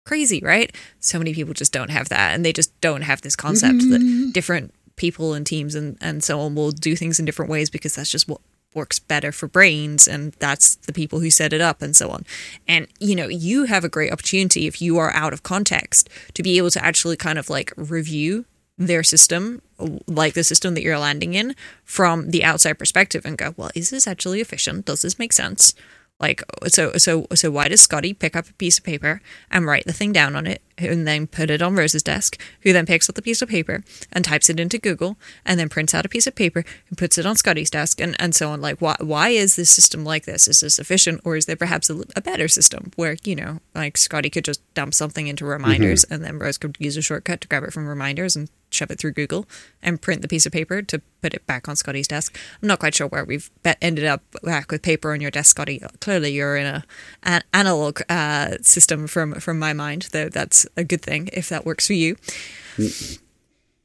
Crazy, 0.04 0.40
right? 0.42 0.74
So 0.98 1.18
many 1.18 1.32
people 1.32 1.54
just 1.54 1.72
don't 1.72 1.90
have 1.90 2.08
that 2.08 2.34
and 2.34 2.44
they 2.44 2.52
just 2.52 2.78
don't 2.80 3.02
have 3.02 3.22
this 3.22 3.36
concept 3.36 3.78
mm-hmm. 3.78 3.90
that 4.24 4.32
different 4.32 4.74
people 4.96 5.34
and 5.34 5.46
teams 5.46 5.74
and, 5.74 5.96
and 6.00 6.24
so 6.24 6.40
on 6.40 6.54
will 6.54 6.72
do 6.72 6.96
things 6.96 7.20
in 7.20 7.24
different 7.24 7.50
ways 7.50 7.70
because 7.70 7.94
that's 7.94 8.10
just 8.10 8.28
what 8.28 8.40
works 8.74 8.98
better 8.98 9.32
for 9.32 9.46
brains 9.46 10.06
and 10.06 10.32
that's 10.34 10.76
the 10.76 10.92
people 10.92 11.20
who 11.20 11.30
set 11.30 11.52
it 11.52 11.60
up 11.60 11.80
and 11.80 11.94
so 11.94 12.10
on. 12.10 12.24
And 12.66 12.88
you 12.98 13.14
know, 13.14 13.28
you 13.28 13.64
have 13.64 13.84
a 13.84 13.88
great 13.88 14.12
opportunity 14.12 14.66
if 14.66 14.82
you 14.82 14.98
are 14.98 15.12
out 15.12 15.32
of 15.32 15.42
context 15.42 16.08
to 16.34 16.42
be 16.42 16.58
able 16.58 16.70
to 16.70 16.84
actually 16.84 17.16
kind 17.16 17.38
of 17.38 17.48
like 17.48 17.72
review 17.76 18.46
their 18.78 19.02
system, 19.02 19.60
like 20.06 20.34
the 20.34 20.44
system 20.44 20.74
that 20.74 20.82
you're 20.82 20.98
landing 20.98 21.34
in, 21.34 21.54
from 21.84 22.30
the 22.30 22.44
outside 22.44 22.78
perspective 22.78 23.24
and 23.24 23.36
go, 23.36 23.54
well, 23.56 23.70
is 23.74 23.90
this 23.90 24.06
actually 24.06 24.40
efficient? 24.40 24.86
Does 24.86 25.02
this 25.02 25.18
make 25.18 25.32
sense? 25.32 25.74
Like, 26.20 26.42
so, 26.66 26.92
so, 26.96 27.26
so, 27.34 27.50
why 27.50 27.68
does 27.68 27.80
Scotty 27.80 28.12
pick 28.12 28.34
up 28.34 28.48
a 28.48 28.52
piece 28.54 28.78
of 28.78 28.84
paper 28.84 29.20
and 29.50 29.66
write 29.66 29.84
the 29.84 29.92
thing 29.92 30.12
down 30.12 30.34
on 30.34 30.46
it 30.46 30.62
and 30.78 31.06
then 31.06 31.26
put 31.26 31.50
it 31.50 31.62
on 31.62 31.74
Rose's 31.74 32.02
desk, 32.02 32.40
who 32.62 32.72
then 32.72 32.86
picks 32.86 33.08
up 33.08 33.14
the 33.14 33.22
piece 33.22 33.42
of 33.42 33.48
paper 33.48 33.82
and 34.12 34.24
types 34.24 34.48
it 34.48 34.60
into 34.60 34.78
Google, 34.78 35.16
and 35.44 35.58
then 35.58 35.68
prints 35.68 35.94
out 35.94 36.06
a 36.06 36.08
piece 36.08 36.26
of 36.26 36.34
paper 36.34 36.64
and 36.88 36.98
puts 36.98 37.18
it 37.18 37.26
on 37.26 37.36
Scotty's 37.36 37.70
desk, 37.70 38.00
and, 38.00 38.16
and 38.18 38.34
so 38.34 38.50
on. 38.50 38.60
Like, 38.60 38.80
why 38.80 38.96
why 39.00 39.28
is 39.30 39.56
this 39.56 39.70
system 39.70 40.04
like 40.04 40.24
this? 40.24 40.48
Is 40.48 40.60
this 40.60 40.78
efficient, 40.78 41.20
or 41.24 41.36
is 41.36 41.46
there 41.46 41.56
perhaps 41.56 41.90
a, 41.90 42.02
a 42.16 42.20
better 42.20 42.48
system 42.48 42.92
where 42.96 43.16
you 43.24 43.36
know, 43.36 43.60
like 43.74 43.96
Scotty 43.96 44.30
could 44.30 44.44
just 44.44 44.62
dump 44.74 44.94
something 44.94 45.26
into 45.26 45.44
reminders, 45.44 46.04
mm-hmm. 46.04 46.14
and 46.14 46.24
then 46.24 46.38
Rose 46.38 46.58
could 46.58 46.76
use 46.78 46.96
a 46.96 47.02
shortcut 47.02 47.40
to 47.40 47.48
grab 47.48 47.64
it 47.64 47.72
from 47.72 47.86
reminders 47.86 48.36
and 48.36 48.50
shove 48.70 48.90
it 48.90 48.98
through 48.98 49.12
Google 49.12 49.46
and 49.82 50.00
print 50.00 50.22
the 50.22 50.28
piece 50.28 50.46
of 50.46 50.52
paper 50.52 50.82
to 50.82 51.00
put 51.22 51.34
it 51.34 51.46
back 51.46 51.68
on 51.68 51.76
Scotty's 51.76 52.08
desk. 52.08 52.38
I'm 52.60 52.68
not 52.68 52.78
quite 52.78 52.94
sure 52.94 53.06
where 53.06 53.24
we've 53.24 53.50
ended 53.80 54.04
up 54.04 54.22
back 54.42 54.70
with 54.70 54.82
paper 54.82 55.12
on 55.12 55.20
your 55.20 55.30
desk, 55.30 55.50
Scotty. 55.50 55.80
Clearly, 56.00 56.32
you're 56.32 56.56
in 56.56 56.66
a 56.66 56.84
an 57.22 57.42
analog 57.52 58.00
uh, 58.08 58.56
system 58.62 59.06
from 59.06 59.34
from 59.34 59.58
my 59.58 59.72
mind, 59.72 60.08
though 60.12 60.28
that's 60.28 60.66
a 60.76 60.84
good 60.84 61.02
thing 61.02 61.28
if 61.32 61.48
that 61.48 61.64
works 61.64 61.86
for 61.86 61.94
you. 61.94 62.16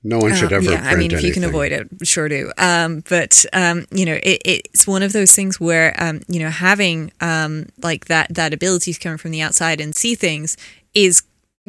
No 0.05 0.17
one 0.19 0.35
should 0.35 0.51
uh, 0.51 0.57
ever. 0.57 0.71
yeah, 0.71 0.83
I 0.83 0.95
mean, 0.95 1.11
if 1.11 1.23
you 1.23 1.31
can 1.31 1.45
avoid 1.45 1.71
it, 1.71 1.87
sure 2.03 2.27
do. 2.27 2.51
Um, 2.57 3.03
but 3.07 3.45
um, 3.53 3.85
you 3.89 4.05
know, 4.05 4.19
it, 4.21 4.41
it's 4.43 4.85
one 4.85 5.01
of 5.01 5.13
those 5.13 5.33
things 5.33 5.59
where 5.61 5.95
um, 5.97 6.21
you 6.27 6.39
know 6.39 6.49
having 6.49 7.11
um, 7.21 7.67
like 7.81 8.05
that 8.05 8.33
that 8.33 8.53
ability 8.53 8.93
to 8.93 8.99
come 8.99 9.17
from 9.17 9.31
the 9.31 9.41
outside 9.41 9.79
and 9.79 9.95
see 9.95 10.15
things 10.15 10.57
is 10.93 11.23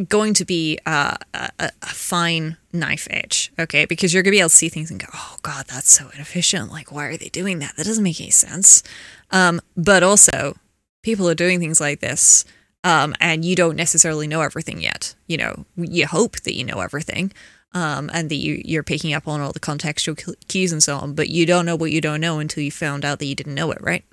going 0.09 0.35
to 0.35 0.45
be 0.45 0.79
uh, 0.87 1.17
a, 1.33 1.51
a, 1.59 1.87
fine 1.87 2.57
knife 2.73 3.07
edge, 3.11 3.53
okay? 3.59 3.85
Because 3.85 4.13
you're 4.13 4.25
going 4.25 4.33
to 4.33 4.37
be 4.37 4.41
able 4.41 4.49
to 4.49 4.55
see 4.55 4.69
things 4.69 4.91
and 4.91 4.99
go, 4.99 5.07
oh, 5.15 5.37
God, 5.43 5.67
that's 5.69 5.91
so 5.91 6.11
inefficient. 6.15 6.73
Like, 6.73 6.91
why 6.91 7.07
are 7.07 7.17
they 7.17 7.29
doing 7.29 7.61
that? 7.61 7.77
That 7.77 7.87
doesn't 7.87 8.03
make 8.03 8.21
any 8.21 8.31
sense. 8.31 8.83
Um, 9.31 9.61
but 9.77 10.03
also, 10.03 10.57
people 11.03 11.29
are 11.29 11.35
doing 11.35 11.61
things 11.61 11.81
like 11.81 12.01
this, 12.01 12.45
um, 12.85 13.15
and 13.19 13.45
you 13.45 13.57
don't 13.57 13.77
necessarily 13.77 14.29
know 14.29 14.43
everything 14.43 14.81
yet. 14.81 15.15
You 15.27 15.39
know, 15.39 15.65
you 15.77 16.07
hope 16.07 16.41
that 16.43 16.55
you 16.55 16.65
know 16.65 16.81
everything. 16.81 17.33
Um, 17.77 18.09
and 18.15 18.31
that 18.31 18.37
you, 18.37 18.63
you're 18.65 18.85
picking 18.85 19.15
up 19.15 19.27
on 19.27 19.41
all 19.41 19.51
the 19.51 19.59
contextual 19.59 20.33
cues 20.47 20.71
and 20.71 20.81
so 20.81 20.97
on, 20.97 21.15
but 21.15 21.29
you 21.29 21.45
don't 21.45 21.67
know 21.67 21.75
what 21.75 21.91
you 21.91 22.01
don't 22.01 22.21
know 22.21 22.39
until 22.39 22.63
you 22.63 22.71
found 22.71 23.05
out 23.05 23.19
that 23.19 23.27
you 23.27 23.35
didn't 23.35 23.57
know 23.57 23.73
it, 23.73 23.79
right? 23.81 24.05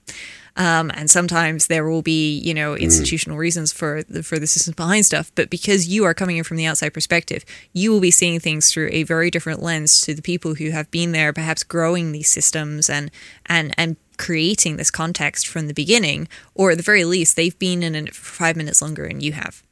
Um, 0.58 0.92
and 0.94 1.10
sometimes 1.10 1.68
there 1.68 1.88
will 1.88 2.02
be, 2.02 2.38
you 2.40 2.54
know, 2.54 2.74
mm. 2.74 2.80
institutional 2.80 3.38
mm. 3.38 3.42
reasons 3.42 3.72
for 3.72 4.04
the, 4.04 4.24
for 4.24 4.38
the 4.38 4.48
systems 4.48 4.76
behind 4.76 5.06
stuff. 5.06 5.32
But 5.36 5.50
because 5.50 5.88
you 5.88 6.04
are 6.06 6.14
coming 6.14 6.38
in 6.38 6.44
from 6.44 6.58
the 6.58 6.66
outside 6.66 6.94
perspective, 6.94 7.46
you 7.74 7.92
will 7.92 8.02
be 8.02 8.12
seeing 8.12 8.40
things 8.40 8.72
through 8.72 8.90
a 8.92 9.04
very 9.04 9.32
different 9.32 9.62
lens 9.62 10.02
to 10.02 10.14
the 10.14 10.22
people 10.22 10.56
who 10.56 10.72
have 10.72 10.92
been 10.92 11.12
there, 11.12 11.32
perhaps 11.32 11.64
growing 11.64 12.12
these 12.12 12.30
systems 12.30 12.90
and 12.90 13.12
and 13.46 13.74
and 13.78 13.96
creating 14.22 14.78
this 14.78 14.92
context 14.92 15.48
from 15.48 15.68
the 15.68 15.74
beginning, 15.74 16.28
or 16.54 16.72
at 16.72 16.78
the 16.78 16.84
very 16.84 17.04
least, 17.04 17.36
they've 17.36 17.58
been 17.60 17.84
in 17.84 17.96
it 17.96 18.16
for 18.16 18.36
five 18.44 18.56
minutes 18.56 18.82
longer 18.82 19.08
than 19.08 19.20
you 19.20 19.34
have. 19.34 19.64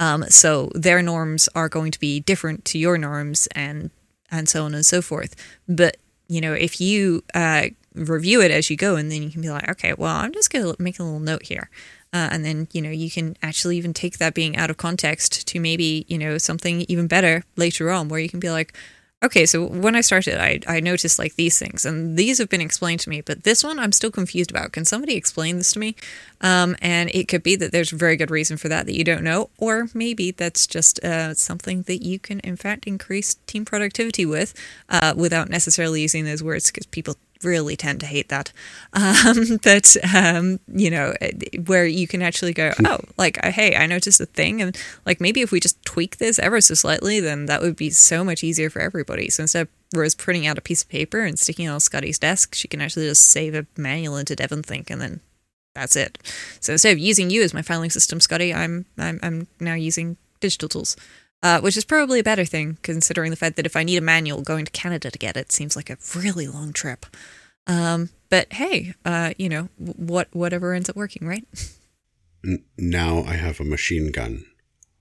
Um, 0.00 0.24
so 0.28 0.72
their 0.74 1.02
norms 1.02 1.48
are 1.54 1.68
going 1.68 1.92
to 1.92 2.00
be 2.00 2.18
different 2.18 2.64
to 2.66 2.78
your 2.78 2.98
norms, 2.98 3.46
and 3.54 3.90
and 4.30 4.48
so 4.48 4.64
on 4.64 4.74
and 4.74 4.86
so 4.86 5.02
forth. 5.02 5.36
But 5.68 5.98
you 6.26 6.40
know, 6.40 6.54
if 6.54 6.80
you 6.80 7.22
uh, 7.34 7.66
review 7.94 8.40
it 8.40 8.50
as 8.50 8.70
you 8.70 8.76
go, 8.76 8.96
and 8.96 9.10
then 9.12 9.22
you 9.22 9.30
can 9.30 9.42
be 9.42 9.50
like, 9.50 9.68
okay, 9.68 9.94
well, 9.94 10.16
I'm 10.16 10.32
just 10.32 10.50
going 10.50 10.64
to 10.64 10.82
make 10.82 10.98
a 10.98 11.02
little 11.02 11.20
note 11.20 11.44
here. 11.44 11.70
Uh, 12.12 12.28
and 12.30 12.44
then, 12.44 12.68
you 12.72 12.80
know, 12.80 12.90
you 12.90 13.10
can 13.10 13.36
actually 13.42 13.76
even 13.76 13.92
take 13.92 14.18
that 14.18 14.34
being 14.34 14.56
out 14.56 14.70
of 14.70 14.76
context 14.76 15.46
to 15.48 15.60
maybe, 15.60 16.06
you 16.08 16.16
know, 16.16 16.38
something 16.38 16.84
even 16.88 17.06
better 17.06 17.42
later 17.56 17.90
on 17.90 18.08
where 18.08 18.20
you 18.20 18.28
can 18.28 18.40
be 18.40 18.50
like, 18.50 18.76
okay, 19.24 19.46
so 19.46 19.64
when 19.64 19.96
I 19.96 20.02
started, 20.02 20.40
I, 20.40 20.60
I 20.68 20.80
noticed 20.80 21.18
like 21.18 21.34
these 21.36 21.58
things, 21.58 21.84
and 21.84 22.16
these 22.16 22.38
have 22.38 22.48
been 22.48 22.60
explained 22.60 23.00
to 23.00 23.10
me, 23.10 23.20
but 23.20 23.44
this 23.44 23.64
one 23.64 23.78
I'm 23.78 23.92
still 23.92 24.10
confused 24.10 24.50
about. 24.50 24.72
Can 24.72 24.84
somebody 24.84 25.16
explain 25.16 25.56
this 25.58 25.72
to 25.72 25.78
me? 25.78 25.96
Um, 26.40 26.76
and 26.82 27.10
it 27.14 27.26
could 27.26 27.42
be 27.42 27.56
that 27.56 27.72
there's 27.72 27.92
a 27.92 27.96
very 27.96 28.16
good 28.16 28.30
reason 28.30 28.56
for 28.56 28.68
that 28.68 28.86
that 28.86 28.96
you 28.96 29.04
don't 29.04 29.24
know, 29.24 29.50
or 29.58 29.88
maybe 29.94 30.30
that's 30.30 30.66
just 30.66 31.02
uh, 31.02 31.34
something 31.34 31.82
that 31.82 32.04
you 32.04 32.18
can, 32.18 32.40
in 32.40 32.56
fact, 32.56 32.86
increase 32.86 33.34
team 33.46 33.64
productivity 33.64 34.26
with 34.26 34.54
uh, 34.90 35.14
without 35.16 35.48
necessarily 35.48 36.02
using 36.02 36.24
those 36.24 36.42
words 36.42 36.70
because 36.70 36.86
people 36.86 37.16
really 37.44 37.76
tend 37.76 38.00
to 38.00 38.06
hate 38.06 38.28
that. 38.28 38.52
Um, 38.94 39.58
but, 39.62 39.96
um, 40.14 40.60
you 40.72 40.90
know, 40.90 41.14
where 41.66 41.86
you 41.86 42.06
can 42.06 42.22
actually 42.22 42.52
go, 42.52 42.72
oh, 42.84 42.98
like, 43.16 43.42
hey, 43.44 43.74
I 43.76 43.86
noticed 43.86 44.20
a 44.20 44.26
thing. 44.26 44.62
And 44.62 44.76
like, 45.04 45.20
maybe 45.20 45.40
if 45.40 45.50
we 45.50 45.60
just 45.60 45.82
tweak 45.84 46.18
this 46.18 46.38
ever 46.38 46.60
so 46.60 46.74
slightly, 46.74 47.20
then 47.20 47.46
that 47.46 47.60
would 47.60 47.76
be 47.76 47.90
so 47.90 48.22
much 48.22 48.44
easier 48.44 48.70
for 48.70 48.80
everybody. 48.80 49.28
So 49.30 49.42
instead 49.42 49.62
of 49.62 49.68
Rose 49.98 50.14
printing 50.14 50.46
out 50.46 50.58
a 50.58 50.62
piece 50.62 50.82
of 50.82 50.88
paper 50.88 51.20
and 51.20 51.38
sticking 51.38 51.66
it 51.66 51.70
on 51.70 51.80
Scotty's 51.80 52.18
desk, 52.18 52.54
she 52.54 52.68
can 52.68 52.80
actually 52.80 53.08
just 53.08 53.26
save 53.26 53.54
a 53.54 53.66
manual 53.76 54.16
into 54.16 54.36
DEVONthink 54.36 54.90
and 54.90 55.00
then 55.00 55.20
that's 55.74 55.96
it. 55.96 56.18
So 56.60 56.72
instead 56.72 56.92
of 56.92 56.98
using 56.98 57.30
you 57.30 57.42
as 57.42 57.52
my 57.52 57.62
filing 57.62 57.90
system, 57.90 58.20
Scotty, 58.20 58.54
I'm, 58.54 58.86
I'm, 58.96 59.18
I'm 59.22 59.46
now 59.58 59.74
using 59.74 60.16
digital 60.40 60.68
tools 60.68 60.96
uh, 61.44 61.60
which 61.60 61.76
is 61.76 61.84
probably 61.84 62.18
a 62.18 62.24
better 62.24 62.46
thing 62.46 62.78
considering 62.82 63.30
the 63.30 63.36
fact 63.36 63.56
that 63.56 63.66
if 63.66 63.76
I 63.76 63.84
need 63.84 63.98
a 63.98 64.00
manual, 64.00 64.40
going 64.40 64.64
to 64.64 64.70
Canada 64.72 65.10
to 65.10 65.18
get 65.18 65.36
it 65.36 65.52
seems 65.52 65.76
like 65.76 65.90
a 65.90 65.98
really 66.16 66.46
long 66.46 66.72
trip. 66.72 67.04
Um, 67.66 68.08
but 68.30 68.52
hey, 68.54 68.94
uh, 69.04 69.34
you 69.36 69.50
know, 69.50 69.68
what 69.76 70.28
whatever 70.32 70.72
ends 70.72 70.88
up 70.88 70.96
working, 70.96 71.28
right? 71.28 71.44
now 72.78 73.22
I 73.24 73.34
have 73.34 73.60
a 73.60 73.64
machine 73.64 74.10
gun. 74.10 74.46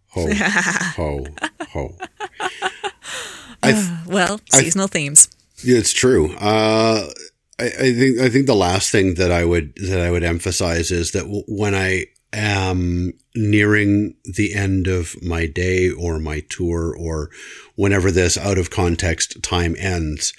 Ho, 0.09 0.27
ho, 0.33 1.25
ho. 1.69 1.95
Th- 3.63 3.87
well, 4.05 4.41
seasonal 4.51 4.89
th- 4.89 5.01
themes. 5.01 5.29
It's 5.63 5.93
true. 5.93 6.35
Uh, 6.35 7.09
I, 7.57 7.65
I, 7.65 7.93
think 7.93 8.19
I 8.19 8.29
think 8.29 8.47
the 8.47 8.55
last 8.55 8.91
thing 8.91 9.13
that 9.15 9.31
I 9.31 9.45
would 9.45 9.75
that 9.77 10.01
I 10.01 10.11
would 10.11 10.23
emphasize 10.23 10.91
is 10.91 11.11
that 11.11 11.23
w- 11.23 11.45
when 11.47 11.73
I 11.73 12.07
am 12.33 13.13
nearing 13.35 14.15
the 14.25 14.53
end 14.53 14.87
of 14.87 15.21
my 15.23 15.45
day 15.45 15.89
or 15.89 16.19
my 16.19 16.41
tour 16.49 16.95
or 16.95 17.29
whenever 17.75 18.11
this 18.11 18.37
out 18.37 18.57
of 18.57 18.69
context 18.69 19.41
time 19.41 19.75
ends, 19.79 20.33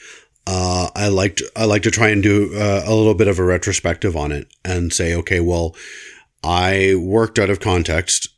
uh, 0.47 0.91
I 0.95 1.09
like 1.09 1.37
to, 1.37 1.51
I 1.57 1.65
like 1.65 1.83
to 1.83 1.91
try 1.91 2.09
and 2.09 2.23
do 2.23 2.55
uh, 2.55 2.83
a 2.85 2.95
little 2.95 3.15
bit 3.15 3.29
of 3.29 3.39
a 3.39 3.45
retrospective 3.45 4.17
on 4.17 4.33
it 4.33 4.49
and 4.65 4.93
say, 4.93 5.15
okay, 5.15 5.41
well, 5.41 5.75
I 6.43 6.95
worked 6.97 7.39
out 7.39 7.51
of 7.51 7.61
context. 7.61 8.29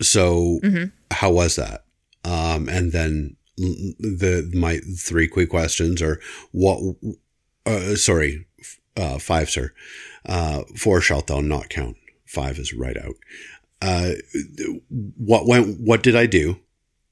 So 0.00 0.60
mm-hmm. 0.62 0.84
how 1.10 1.32
was 1.32 1.56
that? 1.56 1.84
Um, 2.24 2.68
and 2.68 2.92
then 2.92 3.36
the, 3.56 4.50
my 4.54 4.78
three 4.98 5.26
quick 5.26 5.50
questions 5.50 6.00
are 6.00 6.20
what, 6.52 6.96
uh, 7.66 7.96
sorry, 7.96 8.46
uh, 8.96 9.18
five, 9.18 9.50
sir, 9.50 9.72
uh, 10.26 10.62
four 10.76 11.00
shalt 11.00 11.26
thou 11.26 11.40
not 11.40 11.68
count. 11.68 11.96
Five 12.28 12.58
is 12.58 12.72
right 12.72 12.96
out. 12.96 13.14
Uh, 13.80 14.12
what 15.16 15.46
went, 15.46 15.80
what 15.80 16.02
did 16.02 16.14
I 16.14 16.26
do? 16.26 16.60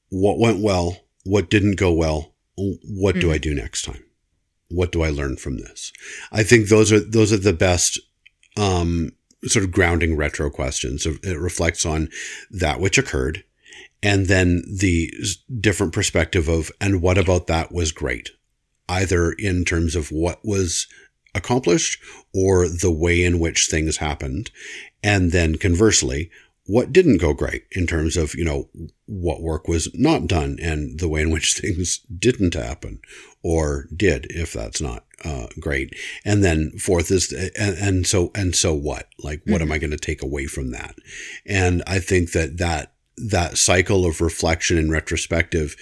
What 0.09 0.39
went 0.39 0.59
well? 0.59 0.97
What 1.23 1.49
didn't 1.49 1.75
go 1.75 1.91
well? 1.91 2.33
What 2.55 3.15
mm. 3.15 3.21
do 3.21 3.31
I 3.31 3.37
do 3.37 3.53
next 3.53 3.83
time? 3.83 4.03
What 4.69 4.91
do 4.91 5.01
I 5.01 5.09
learn 5.09 5.37
from 5.37 5.57
this? 5.57 5.91
I 6.31 6.43
think 6.43 6.67
those 6.67 6.91
are, 6.91 6.99
those 6.99 7.31
are 7.31 7.37
the 7.37 7.53
best, 7.53 7.99
um, 8.57 9.11
sort 9.45 9.63
of 9.63 9.71
grounding 9.71 10.17
retro 10.17 10.49
questions. 10.49 11.05
It 11.05 11.39
reflects 11.39 11.85
on 11.85 12.09
that 12.51 12.79
which 12.79 12.97
occurred 12.97 13.43
and 14.03 14.27
then 14.27 14.63
the 14.67 15.11
different 15.59 15.93
perspective 15.93 16.47
of, 16.47 16.71
and 16.79 17.01
what 17.01 17.17
about 17.17 17.47
that 17.47 17.71
was 17.71 17.91
great? 17.91 18.31
Either 18.89 19.31
in 19.31 19.65
terms 19.65 19.95
of 19.95 20.11
what 20.11 20.39
was 20.43 20.87
accomplished 21.35 22.01
or 22.33 22.67
the 22.67 22.91
way 22.91 23.23
in 23.23 23.39
which 23.39 23.67
things 23.67 23.97
happened. 23.97 24.51
And 25.03 25.31
then 25.31 25.55
conversely, 25.57 26.29
what 26.67 26.91
didn't 26.91 27.19
go 27.19 27.33
great 27.33 27.65
in 27.71 27.87
terms 27.87 28.17
of, 28.17 28.35
you 28.35 28.43
know, 28.43 28.69
what 29.05 29.41
work 29.41 29.67
was 29.67 29.89
not 29.93 30.27
done 30.27 30.57
and 30.61 30.99
the 30.99 31.07
way 31.07 31.21
in 31.21 31.31
which 31.31 31.53
things 31.61 31.99
didn't 31.99 32.53
happen 32.53 32.99
or 33.41 33.87
did, 33.95 34.27
if 34.29 34.53
that's 34.53 34.81
not 34.81 35.05
uh, 35.23 35.47
great. 35.59 35.95
And 36.25 36.43
then 36.43 36.71
fourth 36.77 37.09
is, 37.09 37.31
and, 37.31 37.77
and 37.77 38.07
so, 38.07 38.31
and 38.35 38.55
so 38.55 38.73
what? 38.73 39.07
Like, 39.19 39.41
what 39.45 39.61
mm-hmm. 39.61 39.63
am 39.63 39.71
I 39.71 39.77
going 39.77 39.91
to 39.91 39.97
take 39.97 40.21
away 40.21 40.45
from 40.45 40.71
that? 40.71 40.95
And 41.45 41.81
I 41.87 41.99
think 41.99 42.33
that 42.33 42.57
that, 42.57 42.93
that 43.17 43.57
cycle 43.57 44.05
of 44.05 44.21
reflection 44.21 44.77
and 44.77 44.91
retrospective 44.91 45.75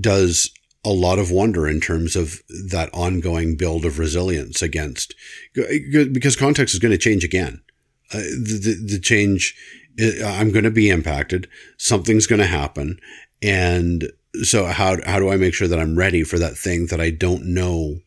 does 0.00 0.50
a 0.84 0.90
lot 0.90 1.18
of 1.18 1.30
wonder 1.30 1.68
in 1.68 1.80
terms 1.80 2.16
of 2.16 2.42
that 2.68 2.90
ongoing 2.92 3.56
build 3.56 3.84
of 3.84 3.98
resilience 3.98 4.62
against 4.62 5.14
because 5.54 6.36
context 6.36 6.74
is 6.74 6.80
going 6.80 6.92
to 6.92 6.98
change 6.98 7.24
again. 7.24 7.62
Uh, 8.12 8.18
the, 8.18 8.60
the, 8.62 8.92
the 8.94 8.98
change, 8.98 9.54
uh, 10.00 10.24
I'm 10.26 10.50
going 10.50 10.64
to 10.64 10.70
be 10.70 10.90
impacted. 10.90 11.48
Something's 11.76 12.26
going 12.26 12.40
to 12.40 12.46
happen. 12.46 12.98
And 13.42 14.10
so 14.42 14.66
how, 14.66 14.96
how 15.06 15.18
do 15.18 15.30
I 15.30 15.36
make 15.36 15.54
sure 15.54 15.68
that 15.68 15.78
I'm 15.78 15.96
ready 15.96 16.24
for 16.24 16.38
that 16.38 16.56
thing 16.56 16.86
that 16.86 17.00
I 17.00 17.10
don't 17.10 17.44
know 17.46 18.00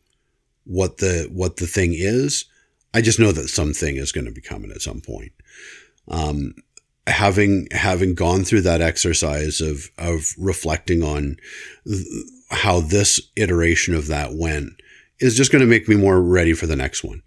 what 0.65 0.97
the, 0.97 1.29
what 1.31 1.57
the 1.57 1.67
thing 1.67 1.93
is? 1.93 2.45
I 2.93 3.01
just 3.01 3.19
know 3.19 3.31
that 3.31 3.49
something 3.49 3.95
is 3.95 4.11
going 4.11 4.25
to 4.25 4.31
be 4.31 4.41
coming 4.41 4.71
at 4.71 4.81
some 4.81 5.01
point. 5.01 5.31
Um, 6.07 6.55
having, 7.07 7.67
having 7.71 8.15
gone 8.15 8.43
through 8.43 8.61
that 8.61 8.81
exercise 8.81 9.61
of, 9.61 9.89
of 9.97 10.33
reflecting 10.37 11.03
on 11.03 11.37
how 12.51 12.79
this 12.79 13.21
iteration 13.35 13.93
of 13.93 14.07
that 14.07 14.33
went 14.33 14.69
is 15.19 15.35
just 15.35 15.51
going 15.51 15.61
to 15.61 15.67
make 15.67 15.87
me 15.87 15.95
more 15.95 16.21
ready 16.21 16.53
for 16.53 16.67
the 16.67 16.75
next 16.75 17.03
one. 17.03 17.21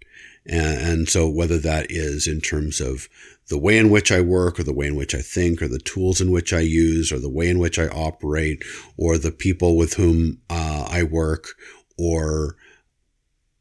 And, 0.45 0.81
and, 0.81 1.09
so 1.09 1.29
whether 1.29 1.57
that 1.59 1.87
is 1.89 2.27
in 2.27 2.41
terms 2.41 2.79
of 2.79 3.07
the 3.49 3.57
way 3.57 3.77
in 3.77 3.89
which 3.89 4.11
I 4.11 4.21
work 4.21 4.59
or 4.59 4.63
the 4.63 4.73
way 4.73 4.87
in 4.87 4.95
which 4.95 5.13
I 5.13 5.21
think 5.21 5.61
or 5.61 5.67
the 5.67 5.79
tools 5.79 6.21
in 6.21 6.31
which 6.31 6.53
I 6.53 6.59
use 6.59 7.11
or 7.11 7.19
the 7.19 7.29
way 7.29 7.49
in 7.49 7.59
which 7.59 7.77
I 7.77 7.87
operate 7.87 8.63
or 8.97 9.17
the 9.17 9.31
people 9.31 9.75
with 9.75 9.95
whom 9.95 10.39
uh, 10.49 10.87
I 10.89 11.03
work 11.03 11.49
or 11.97 12.55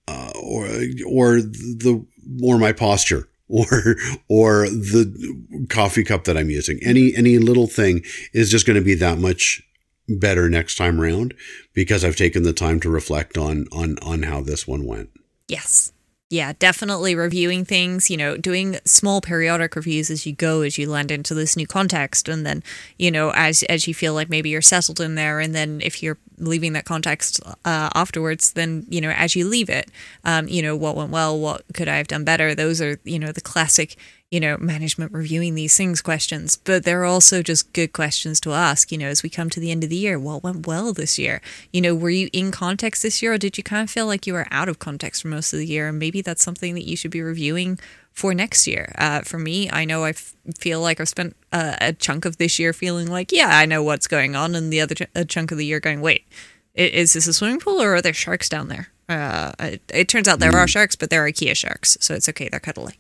uh, 0.07 0.33
or 0.41 0.67
or 1.07 1.41
the 1.41 2.07
or 2.43 2.59
my 2.59 2.73
posture 2.73 3.29
or 3.49 3.97
or 4.29 4.69
the 4.69 5.67
coffee 5.69 6.05
cup 6.05 6.25
that 6.25 6.37
I'm 6.37 6.51
using. 6.51 6.79
Any 6.83 7.15
any 7.15 7.39
little 7.39 7.67
thing 7.67 8.05
is 8.33 8.51
just 8.51 8.67
going 8.67 8.79
to 8.79 8.85
be 8.85 8.95
that 8.95 9.19
much 9.19 9.63
better 10.09 10.49
next 10.49 10.77
time 10.77 11.01
around 11.01 11.35
because 11.75 12.05
I've 12.05 12.17
taken 12.17 12.43
the 12.43 12.53
time 12.53 12.81
to 12.81 12.91
reflect 12.91 13.37
on 13.37 13.67
on 13.73 13.99
on 14.01 14.23
how 14.23 14.41
this 14.41 14.67
one 14.67 14.87
went. 14.87 15.11
Yes 15.49 15.93
yeah, 16.31 16.53
definitely 16.59 17.15
reviewing 17.15 17.65
things, 17.65 18.11
you 18.11 18.17
know, 18.17 18.37
doing 18.37 18.79
small 18.85 19.23
periodic 19.23 19.75
reviews 19.75 20.11
as 20.11 20.27
you 20.27 20.35
go 20.35 20.61
as 20.61 20.77
you 20.77 20.89
land 20.89 21.11
into 21.11 21.33
this 21.33 21.57
new 21.57 21.67
context 21.67 22.29
and 22.29 22.45
then, 22.45 22.63
you 22.99 23.11
know, 23.11 23.31
as 23.35 23.63
as 23.65 23.89
you 23.89 23.95
feel 23.95 24.13
like 24.13 24.29
maybe 24.29 24.51
you're 24.51 24.61
settled 24.61 25.01
in 25.01 25.15
there 25.15 25.41
and 25.41 25.55
then 25.55 25.81
if 25.83 26.03
you're 26.03 26.19
leaving 26.37 26.75
that 26.75 26.85
context 26.85 27.41
uh, 27.65 27.89
afterwards, 27.95 28.53
then, 28.53 28.85
you 28.91 29.01
know, 29.01 29.11
as 29.11 29.35
you 29.35 29.49
leave 29.49 29.71
it, 29.71 29.91
um, 30.25 30.47
you 30.49 30.61
know, 30.61 30.77
what 30.77 30.97
went 30.97 31.11
well, 31.11 31.39
what 31.39 31.65
could 31.73 31.89
I 31.89 31.97
have 31.97 32.09
done 32.09 32.25
better? 32.25 32.55
Those 32.55 32.83
are, 32.83 33.01
you 33.05 33.19
know, 33.19 33.33
the 33.33 33.41
classic 33.41 33.97
you 34.31 34.41
know, 34.41 34.59
management 34.59 35.13
reviewing 35.13 35.55
these 35.55 35.77
things 35.77 36.03
questions, 36.03 36.57
but 36.57 36.85
they're 36.85 37.05
also 37.05 37.43
just 37.43 37.73
good 37.73 37.93
questions 37.95 38.41
to 38.41 38.53
ask, 38.53 38.93
you 38.93 38.99
know, 38.99 39.09
as 39.09 39.23
we 39.23 39.31
come 39.31 39.49
to 39.49 39.61
the 39.61 39.71
end 39.71 39.83
of 39.83 39.91
the 39.91 39.97
year. 39.97 40.19
What 40.19 40.43
went 40.43 40.67
well 40.67 40.93
this 40.93 41.19
year? 41.19 41.41
You 41.73 41.81
know, 41.81 41.95
were 41.95 42.11
you 42.11 42.29
in 42.33 42.51
context 42.51 43.03
this 43.03 43.23
year 43.23 43.33
or 43.33 43.39
did 43.39 43.57
you 43.57 43.65
kind 43.65 43.83
of 43.83 43.91
feel 43.91 44.07
like 44.07 44.27
you 44.27 44.35
were 44.35 44.47
out 44.51 44.69
of 44.69 44.79
context 44.79 45.23
for 45.23 45.29
most 45.29 45.55
of 45.55 45.59
the 45.59 45.67
year? 45.67 45.89
And 45.89 45.99
maybe 45.99 46.21
that's 46.21 46.45
something 46.45 46.75
that 46.75 46.87
you 46.87 46.95
should 46.95 47.11
be 47.11 47.23
reviewing 47.23 47.79
for 48.13 48.35
next 48.35 48.67
year. 48.67 48.93
Uh, 48.99 49.21
for 49.23 49.39
me, 49.39 49.71
I 49.71 49.87
know 49.87 50.05
I 50.05 50.11
f- 50.11 50.35
feel 50.59 50.81
like 50.81 51.01
I've 51.01 51.09
spent 51.09 51.35
uh, 51.53 51.77
a 51.81 51.93
chunk 51.95 52.25
of 52.25 52.37
this 52.37 52.59
year 52.59 52.73
feeling 52.73 53.07
like, 53.07 53.33
yeah, 53.33 53.57
I 53.57 53.65
know 53.65 53.83
what's 53.83 54.09
going 54.09 54.35
on, 54.35 54.57
and 54.57 54.73
the 54.73 54.81
other 54.81 54.97
ch- 54.97 55.29
chunk 55.29 55.53
of 55.53 55.59
the 55.59 55.65
year 55.65 55.79
going, 55.79 56.01
wait, 56.01 56.27
is 56.75 57.13
this 57.13 57.29
a 57.29 57.33
swimming 57.33 57.61
pool 57.61 57.81
or 57.81 57.95
are 57.95 58.03
there 58.03 58.13
sharks 58.13 58.49
down 58.49 58.69
there? 58.69 58.89
Uh, 59.09 59.53
it, 59.61 59.83
it, 59.93 60.09
turns 60.09 60.29
out 60.29 60.39
there 60.39 60.55
are 60.55 60.69
sharks, 60.69 60.95
but 60.95 61.09
they're 61.09 61.25
IKEA 61.25 61.57
sharks, 61.57 61.97
so 62.01 62.15
it's 62.15 62.29
okay. 62.29 62.49
They're 62.51 62.61
cuddly. 62.61 62.95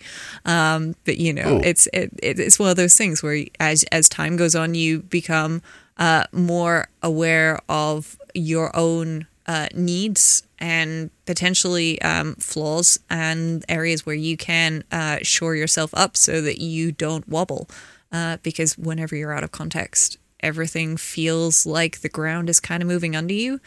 Um, 0.46 0.94
but 1.04 1.18
you 1.18 1.34
know, 1.34 1.58
oh. 1.58 1.60
it's 1.62 1.86
it, 1.92 2.12
it's 2.22 2.58
one 2.58 2.70
of 2.70 2.76
those 2.76 2.96
things 2.96 3.22
where 3.22 3.44
as 3.60 3.84
as 3.92 4.08
time 4.08 4.36
goes 4.36 4.54
on, 4.54 4.74
you 4.74 5.00
become 5.00 5.60
uh, 5.98 6.24
more 6.32 6.88
aware 7.02 7.60
of 7.68 8.18
your 8.34 8.74
own 8.74 9.26
uh, 9.46 9.68
needs 9.74 10.44
and 10.58 11.10
potentially 11.26 12.00
um, 12.02 12.34
flaws 12.36 12.98
and 13.10 13.64
areas 13.68 14.06
where 14.06 14.14
you 14.14 14.36
can 14.36 14.84
uh, 14.90 15.18
shore 15.22 15.54
yourself 15.54 15.90
up 15.94 16.16
so 16.16 16.40
that 16.40 16.58
you 16.58 16.90
don't 16.90 17.28
wobble. 17.28 17.68
Uh, 18.10 18.38
because 18.42 18.78
whenever 18.78 19.14
you're 19.14 19.34
out 19.34 19.44
of 19.44 19.52
context, 19.52 20.16
everything 20.40 20.96
feels 20.96 21.66
like 21.66 22.00
the 22.00 22.08
ground 22.08 22.48
is 22.48 22.60
kind 22.60 22.82
of 22.82 22.88
moving 22.88 23.14
under 23.14 23.34
you 23.34 23.60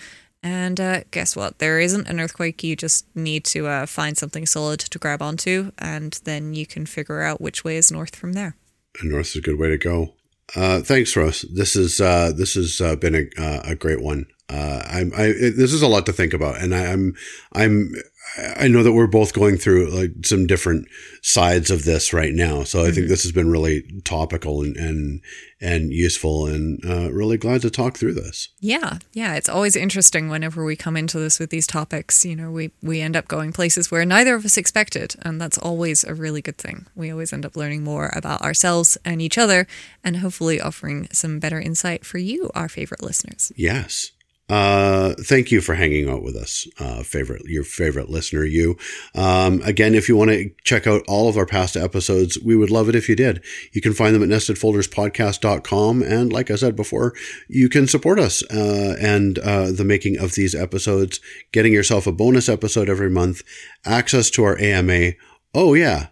and 0.44 0.80
uh, 0.80 1.02
guess 1.12 1.36
what? 1.36 1.60
There 1.60 1.80
isn't 1.80 2.08
an 2.08 2.20
earthquake. 2.20 2.64
You 2.64 2.76
just 2.76 3.06
need 3.16 3.46
to 3.46 3.68
uh, 3.68 3.86
find 3.86 4.18
something 4.18 4.46
solid 4.46 4.80
to 4.80 5.00
grab 5.00 5.22
onto, 5.22 5.72
and 5.78 6.20
then 6.24 6.54
you 6.54 6.66
can 6.66 6.86
figure 6.86 7.22
out 7.22 7.42
which 7.42 7.64
way 7.64 7.78
is 7.78 7.92
north 7.92 8.16
from 8.16 8.34
there. 8.34 8.56
And 9.00 9.12
north 9.12 9.28
is 9.28 9.36
a 9.38 9.42
good 9.42 9.60
way 9.60 9.70
to 9.70 9.78
go. 9.78 10.14
Uh, 10.56 10.82
thanks, 10.82 11.16
Rose. 11.16 11.46
This 11.54 11.76
is 11.76 12.02
uh, 12.02 12.32
this 12.36 12.56
has 12.56 12.82
uh, 12.82 12.96
been 12.96 13.16
a, 13.16 13.42
uh, 13.42 13.62
a 13.66 13.76
great 13.76 14.02
one. 14.02 14.26
I'm 14.50 15.14
I, 15.16 15.28
this 15.28 15.72
is 15.72 15.82
a 15.82 15.88
lot 15.88 16.06
to 16.08 16.14
think 16.14 16.34
about, 16.34 16.62
and 16.62 16.76
I, 16.76 16.88
I'm 16.88 17.16
I'm 17.54 17.94
I 18.38 18.68
know 18.70 18.82
that 18.84 18.94
we're 18.94 19.08
both 19.08 19.34
going 19.34 19.58
through 19.58 19.90
like 19.90 20.12
some 20.26 20.48
different 20.48 20.88
sides 21.22 21.70
of 21.70 21.84
this 21.84 22.14
right 22.14 22.34
now. 22.34 22.64
So 22.64 22.80
I 22.80 22.86
mm-hmm. 22.86 22.96
think 22.96 23.08
this 23.08 23.24
has 23.24 23.32
been 23.32 23.52
really 23.52 23.84
topical 24.06 24.62
and 24.62 24.78
and, 24.78 25.22
and 25.60 25.92
useful 25.92 26.48
and 26.48 26.84
uh, 26.86 27.12
really 27.12 27.38
glad 27.38 27.62
to 27.62 27.70
talk 27.70 27.98
through 27.98 28.14
this. 28.14 28.50
Yeah. 28.60 29.00
Yeah. 29.14 29.36
It's 29.36 29.50
always 29.50 29.76
interesting 29.76 30.30
whenever 30.30 30.64
we 30.64 30.76
come 30.76 30.96
into 30.96 31.20
this 31.20 31.40
with 31.40 31.50
these 31.50 31.68
topics. 31.68 32.24
You 32.24 32.36
know, 32.36 32.52
we, 32.52 32.72
we 32.82 33.02
end 33.02 33.18
up 33.18 33.28
going 33.28 33.52
places 33.52 33.92
where 33.92 34.06
neither 34.06 34.36
of 34.36 34.46
us 34.46 34.58
expected. 34.58 35.16
And 35.24 35.42
that's 35.42 35.58
always 35.58 36.04
a 36.04 36.14
really 36.14 36.42
good 36.42 36.58
thing. 36.58 36.88
We 36.96 37.12
always 37.12 37.34
end 37.34 37.46
up 37.46 37.58
learning 37.58 37.84
more 37.84 38.12
about 38.16 38.42
ourselves 38.42 38.98
and 39.04 39.22
each 39.22 39.38
other 39.38 39.68
and 40.04 40.18
hopefully 40.18 40.62
offering 40.62 41.08
some 41.12 41.40
better 41.40 41.60
insight 41.60 42.06
for 42.06 42.18
you, 42.18 42.50
our 42.56 42.70
favorite 42.70 43.04
listeners. 43.04 43.52
Yes. 43.58 44.12
Uh, 44.52 45.14
thank 45.22 45.50
you 45.50 45.62
for 45.62 45.76
hanging 45.76 46.10
out 46.10 46.22
with 46.22 46.36
us, 46.36 46.68
uh, 46.78 47.04
favorite 47.04 47.42
your 47.46 47.64
favorite 47.64 48.10
listener, 48.10 48.44
you. 48.44 48.76
Um, 49.16 49.62
again, 49.62 49.96
if 49.96 50.10
you 50.10 50.18
want 50.18 50.32
to 50.32 50.52
check 50.66 50.86
out 50.86 51.04
all 51.08 51.30
of 51.30 51.38
our 51.38 51.46
past 51.46 51.78
episodes, 51.78 52.38
we 52.38 52.58
would 52.58 52.70
love 52.70 52.90
it 52.90 52.96
if 52.96 53.08
you 53.08 53.16
did. 53.16 53.42
You 53.72 53.80
can 53.80 53.94
find 53.94 54.14
them 54.14 54.24
at 54.24 54.28
nestedfolderspodcast.com, 54.28 56.02
and 56.04 56.34
like 56.34 56.52
I 56.52 56.56
said 56.56 56.76
before, 56.76 57.14
you 57.48 57.70
can 57.70 57.88
support 57.88 58.20
us 58.20 58.44
uh, 58.52 58.98
and 59.00 59.40
uh, 59.40 59.72
the 59.72 59.86
making 59.86 60.20
of 60.20 60.34
these 60.34 60.54
episodes, 60.54 61.22
getting 61.54 61.72
yourself 61.72 62.06
a 62.06 62.12
bonus 62.12 62.50
episode 62.50 62.90
every 62.90 63.10
month, 63.10 63.44
access 63.86 64.30
to 64.32 64.44
our 64.44 64.60
AMA. 64.60 65.14
Oh 65.54 65.76
yeah, 65.76 66.08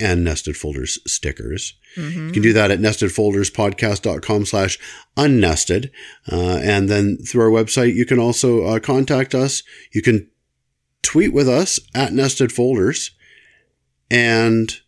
and 0.00 0.24
nested 0.24 0.56
folders 0.56 0.98
stickers. 1.06 1.74
Mm-hmm. 1.96 2.26
You 2.28 2.32
can 2.32 2.42
do 2.42 2.52
that 2.52 2.70
at 2.70 2.80
nestedfolderspodcast.com 2.80 4.46
slash 4.46 4.78
unnested. 5.16 5.90
Uh, 6.30 6.60
and 6.62 6.88
then 6.88 7.18
through 7.18 7.42
our 7.42 7.64
website, 7.64 7.94
you 7.94 8.04
can 8.04 8.18
also 8.18 8.64
uh, 8.64 8.80
contact 8.80 9.34
us. 9.34 9.62
You 9.92 10.02
can 10.02 10.28
tweet 11.02 11.32
with 11.32 11.48
us 11.48 11.78
at 11.94 12.12
nested 12.12 12.50
folders 12.50 13.12
and 14.10 14.80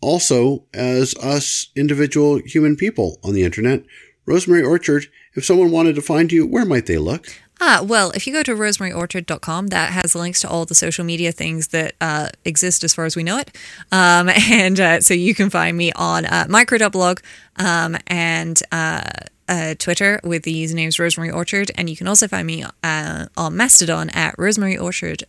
also 0.00 0.66
as 0.72 1.14
us 1.16 1.70
individual 1.76 2.40
human 2.44 2.76
people 2.76 3.18
on 3.22 3.34
the 3.34 3.42
internet. 3.42 3.84
Rosemary 4.26 4.62
Orchard, 4.62 5.06
if 5.34 5.44
someone 5.44 5.70
wanted 5.70 5.94
to 5.94 6.02
find 6.02 6.30
you, 6.30 6.46
where 6.46 6.64
might 6.64 6.86
they 6.86 6.98
look? 6.98 7.26
Ah, 7.60 7.80
well, 7.84 8.10
if 8.12 8.26
you 8.26 8.32
go 8.32 8.42
to 8.42 8.54
rosemaryorchard.com, 8.54 9.68
that 9.68 9.90
has 9.90 10.14
links 10.14 10.40
to 10.42 10.48
all 10.48 10.64
the 10.64 10.74
social 10.74 11.04
media 11.04 11.32
things 11.32 11.68
that 11.68 11.94
uh, 12.00 12.28
exist 12.44 12.84
as 12.84 12.94
far 12.94 13.04
as 13.04 13.16
we 13.16 13.24
know 13.24 13.38
it. 13.38 13.50
Um, 13.90 14.28
and 14.50 14.78
uh, 14.78 15.00
so 15.00 15.14
you 15.14 15.34
can 15.34 15.50
find 15.50 15.76
me 15.76 15.92
on 15.92 16.24
uh, 16.24 16.46
micro.blog 16.48 17.20
um, 17.56 17.96
and 18.06 18.60
uh, 18.70 19.02
uh, 19.48 19.74
Twitter 19.78 20.20
with 20.22 20.44
the 20.44 20.64
usernames 20.64 20.98
Rosemary 21.00 21.30
Orchard. 21.30 21.70
And 21.76 21.90
you 21.90 21.96
can 21.96 22.06
also 22.06 22.28
find 22.28 22.46
me 22.46 22.64
uh, 22.84 23.26
on 23.36 23.56
Mastodon 23.56 24.10
at 24.10 24.36
rosemaryorchard 24.36 25.24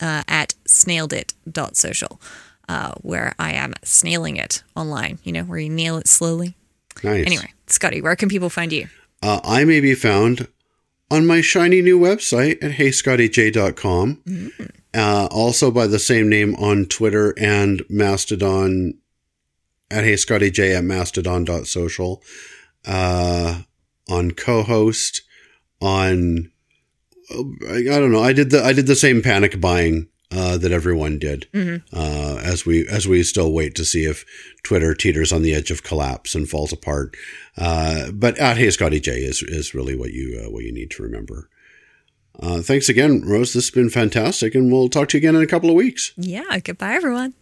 uh, 0.00 0.22
at 0.28 0.54
snailedit.social, 0.66 2.20
uh, 2.68 2.92
where 3.00 3.34
I 3.38 3.52
am 3.52 3.74
snailing 3.82 4.36
it 4.36 4.62
online, 4.76 5.18
you 5.24 5.32
know, 5.32 5.44
where 5.44 5.58
you 5.58 5.70
nail 5.70 5.96
it 5.96 6.08
slowly. 6.08 6.54
Nice. 7.02 7.24
Anyway, 7.26 7.52
Scotty, 7.66 8.02
where 8.02 8.16
can 8.16 8.28
people 8.28 8.50
find 8.50 8.72
you? 8.72 8.88
I 9.22 9.64
may 9.64 9.80
be 9.80 9.94
found 9.94 10.48
on 11.12 11.26
my 11.26 11.42
shiny 11.42 11.82
new 11.82 12.00
website 12.00 12.64
at 12.64 12.72
heyscottyj.com. 12.72 14.22
Mm. 14.26 14.70
Uh, 14.94 15.28
also 15.30 15.70
by 15.70 15.86
the 15.86 15.98
same 15.98 16.28
name 16.28 16.54
on 16.56 16.86
Twitter 16.86 17.34
and 17.38 17.82
Mastodon 17.90 18.94
at 19.90 20.04
heyscottyj 20.04 20.74
at 20.74 20.84
mastodon.social. 20.84 22.22
Uh, 22.86 23.60
on 24.08 24.30
Cohost, 24.30 25.22
on 25.82 26.50
I 27.30 27.82
don't 27.84 28.12
know. 28.12 28.22
I 28.22 28.32
did 28.32 28.50
the 28.50 28.62
I 28.62 28.72
did 28.72 28.86
the 28.86 28.96
same 28.96 29.22
panic 29.22 29.60
buying 29.60 30.08
uh, 30.32 30.56
that 30.58 30.72
everyone 30.72 31.18
did 31.18 31.46
mm-hmm. 31.52 31.84
uh, 31.96 32.40
as 32.42 32.64
we 32.64 32.86
as 32.88 33.06
we 33.06 33.22
still 33.22 33.52
wait 33.52 33.74
to 33.74 33.84
see 33.84 34.04
if 34.04 34.24
Twitter 34.62 34.94
teeters 34.94 35.32
on 35.32 35.42
the 35.42 35.54
edge 35.54 35.70
of 35.70 35.82
collapse 35.82 36.34
and 36.34 36.48
falls 36.48 36.72
apart. 36.72 37.16
Uh, 37.56 38.10
but 38.12 38.38
at 38.38 38.56
Hey 38.56 38.70
Scotty 38.70 39.00
J 39.00 39.12
is 39.12 39.42
is 39.42 39.74
really 39.74 39.96
what 39.96 40.12
you 40.12 40.42
uh, 40.44 40.50
what 40.50 40.64
you 40.64 40.72
need 40.72 40.90
to 40.92 41.02
remember. 41.02 41.48
Uh, 42.40 42.62
thanks 42.62 42.88
again, 42.88 43.22
Rose. 43.26 43.52
This 43.52 43.66
has 43.66 43.70
been 43.70 43.90
fantastic, 43.90 44.54
and 44.54 44.72
we'll 44.72 44.88
talk 44.88 45.10
to 45.10 45.18
you 45.18 45.20
again 45.20 45.36
in 45.36 45.42
a 45.42 45.46
couple 45.46 45.68
of 45.68 45.76
weeks. 45.76 46.12
Yeah. 46.16 46.58
Goodbye, 46.60 46.94
everyone. 46.94 47.34